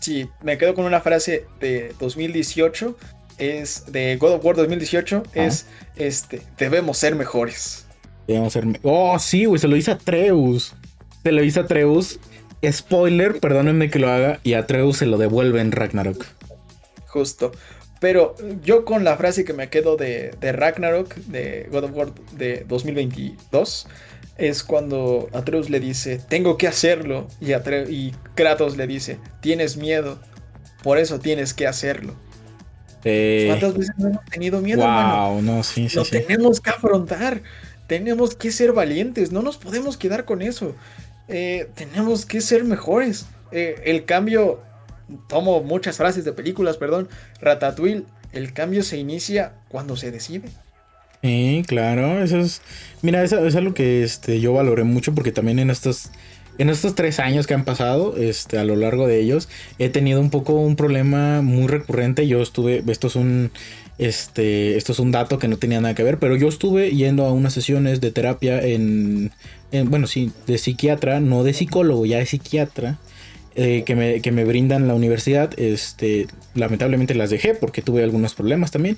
[0.00, 2.96] sí, me quedo con una frase de 2018,
[3.40, 5.66] es de God of War 2018, es
[5.96, 7.86] este, debemos ser mejores.
[8.28, 10.74] Debemos ser Oh, sí, güey, se lo dice a Treus.
[11.22, 12.20] Se lo dice a Treus.
[12.64, 16.26] Spoiler, perdónenme que lo haga, y a Treus se lo devuelve en Ragnarok.
[17.06, 17.52] Justo.
[18.00, 22.14] Pero yo con la frase que me quedo de, de Ragnarok, de God of War
[22.32, 23.86] de 2022,
[24.38, 30.18] es cuando Atreus le dice, tengo que hacerlo, y, y Kratos le dice, tienes miedo,
[30.82, 32.14] por eso tienes que hacerlo.
[33.02, 37.42] ¿Cuántas veces no hemos tenido miedo, wow, No, sí, sí, Lo tenemos que afrontar,
[37.86, 40.74] tenemos que ser valientes, no nos podemos quedar con eso.
[41.28, 43.26] Eh, tenemos que ser mejores.
[43.52, 44.60] Eh, el cambio,
[45.28, 47.08] tomo muchas frases de películas, perdón,
[47.40, 50.48] Ratatouille, el cambio se inicia cuando se decide.
[51.22, 52.62] Sí, claro, eso es.
[53.02, 56.10] Mira, eso, es algo que este, yo valoré mucho porque también en estos.
[56.58, 59.48] En estos tres años que han pasado, este, a lo largo de ellos,
[59.78, 62.26] he tenido un poco un problema muy recurrente.
[62.26, 63.50] Yo estuve, esto es un,
[63.98, 67.24] este, esto es un dato que no tenía nada que ver, pero yo estuve yendo
[67.24, 69.30] a unas sesiones de terapia en,
[69.72, 72.98] en bueno, sí, de psiquiatra, no de psicólogo, ya de psiquiatra,
[73.56, 75.58] eh, que, me, que, me, brindan la universidad.
[75.58, 78.96] Este, lamentablemente las dejé porque tuve algunos problemas también.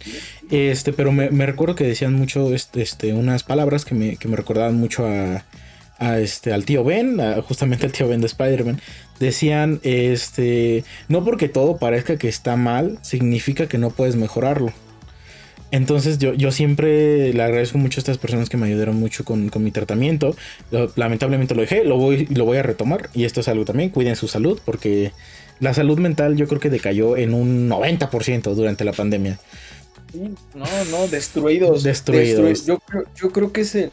[0.50, 4.36] Este, pero me, recuerdo que decían mucho este, este, unas palabras que me, que me
[4.36, 5.44] recordaban mucho a,
[6.02, 8.80] a, este, al tío Ben, justamente al tío Ben de Spider-Man.
[9.20, 14.72] Decían, este, no porque todo parezca que está mal, significa que no puedes mejorarlo.
[15.70, 19.50] Entonces yo, yo siempre le agradezco mucho a estas personas que me ayudaron mucho con,
[19.56, 20.36] mi tratamiento.
[20.96, 23.08] lamentablemente lo dejé, lo voy, lo voy a retomar.
[23.14, 25.12] Y esto es algo también, cuiden su salud porque
[25.60, 29.38] la salud mental yo creo que decayó en un 90% durante la pandemia.
[30.12, 31.84] No, no, destruidos.
[31.84, 32.66] Destruidos.
[32.66, 32.78] Yo,
[33.32, 33.90] creo, que es el...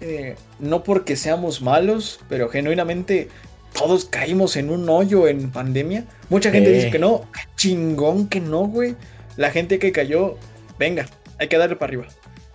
[0.00, 3.28] Eh, no porque seamos malos, pero genuinamente
[3.72, 6.04] todos caímos en un hoyo en pandemia.
[6.28, 7.22] Mucha gente dice que no,
[7.56, 8.96] chingón que no, güey.
[9.36, 10.36] La gente que cayó
[10.78, 11.06] venga,
[11.38, 12.06] hay que darle para arriba.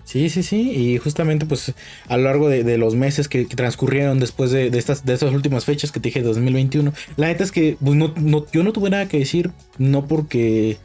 [0.03, 0.71] Sí, sí, sí.
[0.71, 1.73] Y justamente, pues,
[2.07, 5.91] a lo largo de, los meses que, transcurrieron después de, estas, de estas últimas fechas
[5.91, 8.13] que te dije 2021, la neta es que pues, no,
[8.51, 10.77] yo no tuve nada que decir, no porque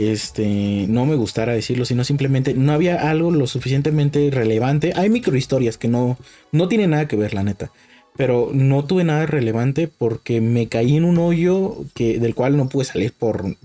[0.00, 4.92] este no me gustara decirlo, sino simplemente no había algo lo suficientemente relevante.
[4.96, 6.18] Hay microhistorias que no,
[6.52, 7.70] no tienen nada que ver, la neta.
[8.16, 12.68] Pero no tuve nada relevante porque me caí en un hoyo que, del cual no
[12.68, 13.56] pude salir por,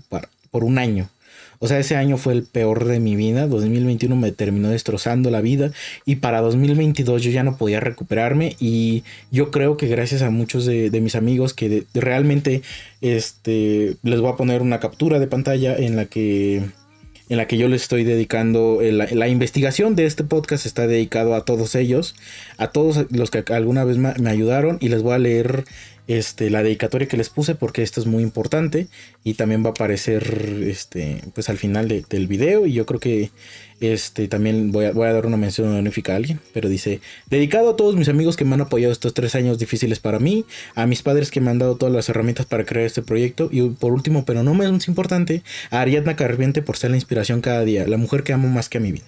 [0.50, 1.08] por un año.
[1.58, 3.46] O sea, ese año fue el peor de mi vida.
[3.46, 5.70] 2021 me terminó destrozando la vida.
[6.04, 8.56] Y para 2022 yo ya no podía recuperarme.
[8.60, 12.62] Y yo creo que gracias a muchos de, mis amigos que realmente
[13.00, 16.62] este, les voy a poner una captura de pantalla en la que
[17.28, 21.34] en la que yo les estoy dedicando, la, la, investigación de este podcast está dedicado
[21.34, 22.14] a todos ellos,
[22.56, 25.64] a todos los que alguna vez me ayudaron y les voy a leer
[26.08, 28.86] este, la dedicatoria que les puse porque esto es muy importante
[29.24, 33.30] y también va a aparecer este, pues al final del video y yo creo que
[33.80, 37.70] este, también voy a, voy a dar una mención honorífica a alguien, pero dice, dedicado
[37.70, 40.44] a todos mis amigos que me han apoyado estos tres años difíciles para mí,
[40.74, 43.68] a mis padres que me han dado todas las herramientas para crear este proyecto y
[43.70, 47.86] por último, pero no menos importante, a Ariadna Carviente por ser la inspiración cada día,
[47.86, 49.04] la mujer que amo más que a mi vida.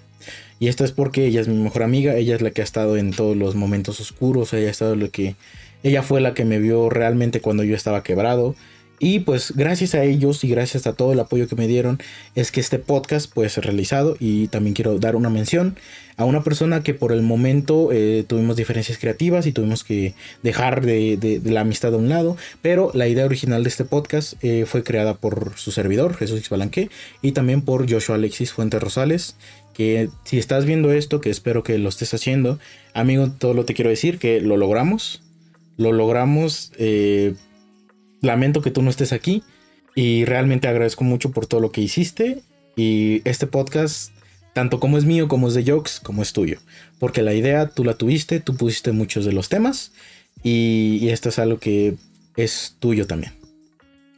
[0.60, 2.96] Y esto es porque ella es mi mejor amiga, ella es la que ha estado
[2.96, 5.36] en todos los momentos oscuros, ella ha estado lo que
[5.82, 8.54] ella fue la que me vio realmente cuando yo estaba quebrado.
[9.00, 12.00] Y pues gracias a ellos y gracias a todo el apoyo que me dieron
[12.34, 14.16] es que este podcast puede ser realizado.
[14.18, 15.76] Y también quiero dar una mención
[16.16, 20.84] a una persona que por el momento eh, tuvimos diferencias creativas y tuvimos que dejar
[20.84, 24.82] de, la amistad a un lado, pero la idea original de este podcast eh, fue
[24.82, 26.90] creada por su servidor Jesús Xbalanque
[27.22, 29.36] y también por Joshua Alexis Fuentes Rosales
[29.74, 32.58] que si estás viendo esto, que espero que lo estés haciendo,
[32.94, 35.22] amigo, todo lo te quiero decir que lo logramos
[35.78, 36.72] lo logramos.
[36.76, 37.34] Eh,
[38.20, 39.42] lamento que tú no estés aquí
[39.94, 42.42] y realmente agradezco mucho por todo lo que hiciste.
[42.76, 44.12] Y este podcast,
[44.52, 46.58] tanto como es mío, como es de Jokes, como es tuyo.
[46.98, 49.92] Porque la idea tú la tuviste, tú pusiste muchos de los temas
[50.42, 51.96] y, esto es algo que
[52.36, 53.32] es tuyo también.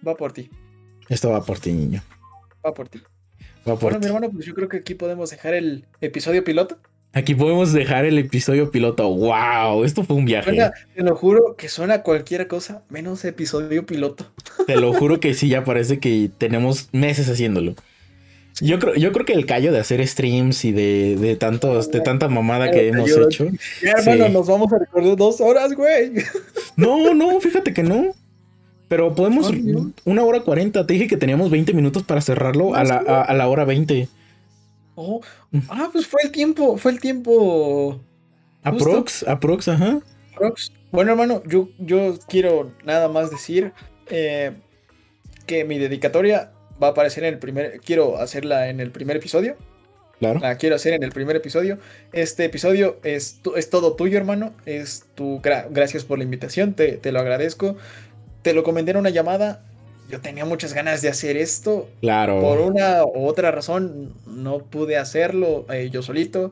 [0.06, 0.50] Va por ti.
[1.08, 2.02] Esto va por ti, niño.
[2.64, 3.00] Va por ti.
[3.68, 6.78] Va por bueno, mi hermano, pues yo creo que aquí podemos dejar el episodio piloto.
[7.12, 9.08] Aquí podemos dejar el episodio piloto.
[9.08, 9.84] ¡Wow!
[9.84, 10.56] Esto fue un viaje.
[10.94, 14.26] te lo juro que suena cualquier cosa menos episodio piloto.
[14.66, 17.74] Te lo juro que sí, ya parece que tenemos meses haciéndolo.
[18.60, 22.00] Yo creo, yo creo que el callo de hacer streams y de, de tantos, de
[22.00, 23.46] tanta mamada que hemos hecho.
[23.82, 26.12] Ya, hermano, nos vamos a recordar dos horas, güey.
[26.76, 28.14] No, no, fíjate que no.
[28.88, 29.52] Pero podemos
[30.04, 30.86] una hora cuarenta.
[30.86, 34.08] Te dije que teníamos 20 minutos para cerrarlo a la, a la hora 20.
[35.02, 35.22] Oh,
[35.70, 38.00] ah, pues fue el tiempo, fue el tiempo.
[38.62, 40.00] Aprox, aprox, ajá.
[40.34, 40.72] Aprox.
[40.92, 43.72] Bueno, hermano, yo, yo quiero nada más decir
[44.10, 44.52] eh,
[45.46, 47.80] que mi dedicatoria va a aparecer en el primer.
[47.80, 49.56] Quiero hacerla en el primer episodio.
[50.18, 50.38] Claro.
[50.40, 51.78] La quiero hacer en el primer episodio.
[52.12, 54.52] Este episodio es, es todo tuyo, hermano.
[54.66, 55.40] Es tu.
[55.40, 56.74] gracias por la invitación.
[56.74, 57.76] Te, te, lo agradezco.
[58.42, 59.64] Te lo comenté en una llamada.
[60.10, 61.88] Yo tenía muchas ganas de hacer esto.
[62.00, 62.40] Claro.
[62.40, 66.50] Por una u otra razón no pude hacerlo eh, yo solito.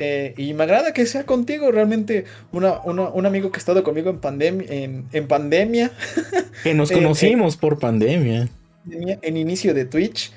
[0.00, 4.10] Eh, y me agrada que sea contigo, realmente una, un amigo que ha estado conmigo
[4.10, 5.92] en, pandemia en, en pandemia.
[6.62, 8.48] Que nos conocimos por pandemia.
[8.90, 10.32] En inicio de Twitch.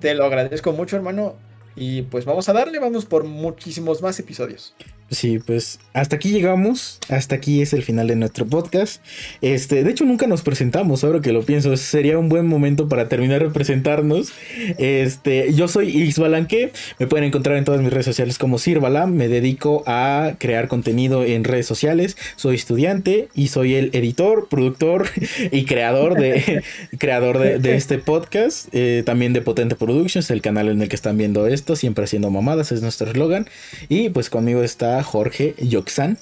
[0.00, 1.36] Te lo agradezco mucho, hermano.
[1.74, 4.74] Y pues vamos a darle, vamos por muchísimos más episodios.
[5.12, 9.04] Sí, pues hasta aquí llegamos, hasta aquí es el final de nuestro podcast.
[9.42, 13.10] Este, de hecho nunca nos presentamos, ahora que lo pienso, sería un buen momento para
[13.10, 14.32] terminar de presentarnos.
[14.78, 19.28] Este, yo soy Isbalanque, me pueden encontrar en todas mis redes sociales como Sirbalam, me
[19.28, 25.10] dedico a crear contenido en redes sociales, soy estudiante y soy el editor, productor
[25.50, 26.62] y creador de
[26.98, 31.18] creador de, este podcast, eh, también de Potente Productions, el canal en el que están
[31.18, 33.46] viendo esto, siempre haciendo mamadas, es nuestro eslogan.
[33.90, 36.18] Y pues conmigo está Jorge Yoxan.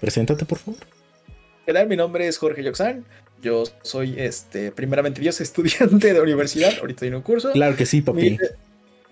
[0.00, 0.80] Preséntate, por favor.
[1.66, 1.88] ¿Qué tal?
[1.88, 3.04] Mi nombre es Jorge Yoxan.
[3.42, 6.72] Yo soy, este, primeramente Dios, estudiante de universidad.
[6.80, 7.52] Ahorita en un curso.
[7.52, 8.38] Claro que sí, papi.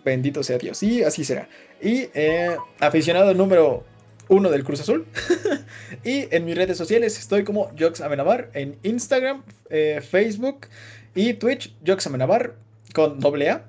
[0.05, 0.83] bendito sea Dios.
[0.83, 1.49] Y así será.
[1.83, 3.85] Y eh, aficionado número
[4.29, 5.07] uno del Cruz Azul.
[6.05, 10.67] y en mis redes sociales estoy como Jox Amenabar en Instagram, eh, Facebook
[11.15, 12.55] y Twitch, Jox Amenabar
[12.93, 13.65] con doble A.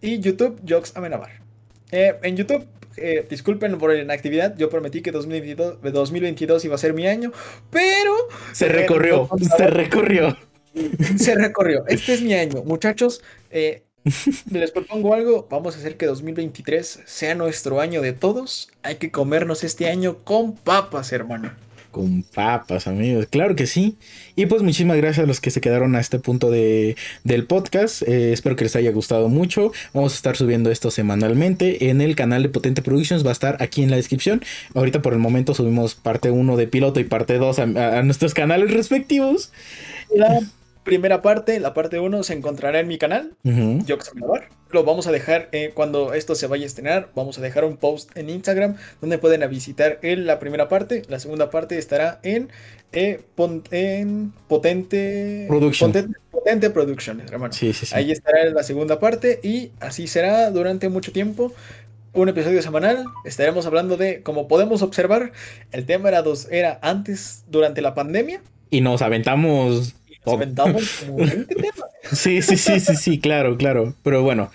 [0.00, 1.30] Y YouTube, Jox Amenabar.
[1.90, 2.66] Eh, en YouTube
[2.96, 7.32] eh, disculpen por la inactividad, yo prometí que 2022, 2022 iba a ser mi año,
[7.70, 8.14] pero...
[8.52, 10.36] Se recorrió, se recorrió.
[11.16, 11.84] Se recorrió.
[11.86, 12.62] Este es mi año.
[12.64, 13.84] Muchachos, eh,
[14.50, 15.46] les propongo algo.
[15.50, 18.70] Vamos a hacer que 2023 sea nuestro año de todos.
[18.82, 21.63] Hay que comernos este año con papas, hermano
[21.94, 23.26] con papas, amigos.
[23.30, 23.96] Claro que sí.
[24.34, 28.02] Y pues muchísimas gracias a los que se quedaron a este punto de, del podcast.
[28.02, 29.70] Eh, espero que les haya gustado mucho.
[29.92, 33.24] Vamos a estar subiendo esto semanalmente en el canal de Potente Productions.
[33.24, 34.42] Va a estar aquí en la descripción.
[34.74, 38.74] Ahorita por el momento subimos parte 1 de piloto y parte 2 a, nuestros canales
[38.74, 39.52] respectivos.
[40.14, 40.40] La
[40.84, 43.32] primera parte, la parte 1, se encontrará en mi canal.
[43.42, 44.04] Yo que
[44.70, 47.08] lo vamos a dejar eh, cuando esto se vaya a estrenar.
[47.14, 51.02] Vamos a dejar un post en Instagram donde pueden visitar en la primera parte.
[51.08, 52.50] La segunda parte estará en,
[52.92, 53.22] eh,
[53.70, 55.92] en Potente, Production.
[56.30, 57.54] Potente, Productions, hermano.
[57.92, 61.52] Ahí estará la segunda parte y así será durante mucho tiempo.
[62.12, 63.04] Un episodio semanal.
[63.24, 65.32] Estaremos hablando de, como podemos observar,
[65.72, 68.40] el tema era, dos, era antes, durante la pandemia.
[68.70, 69.94] Y nos aventamos
[72.12, 73.94] Sí, sí, sí, sí, sí, claro, claro.
[74.02, 74.50] Pero bueno.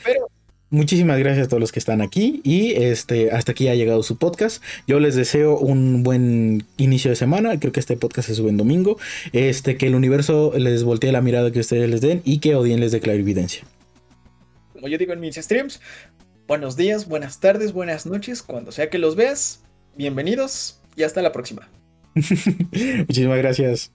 [0.71, 4.17] Muchísimas gracias a todos los que están aquí y este hasta aquí ha llegado su
[4.17, 4.63] podcast.
[4.85, 7.59] Yo les deseo un buen inicio de semana.
[7.59, 8.99] Creo que este podcast se sube en domingo.
[9.33, 12.79] Este que el universo les voltee la mirada que ustedes les den y que Odien
[12.79, 13.63] les dé evidencia.
[14.73, 15.81] Como yo digo en mis streams,
[16.47, 19.63] buenos días, buenas tardes, buenas noches, cuando sea que los veas.
[19.95, 21.67] Bienvenidos y hasta la próxima.
[22.13, 23.91] Muchísimas gracias.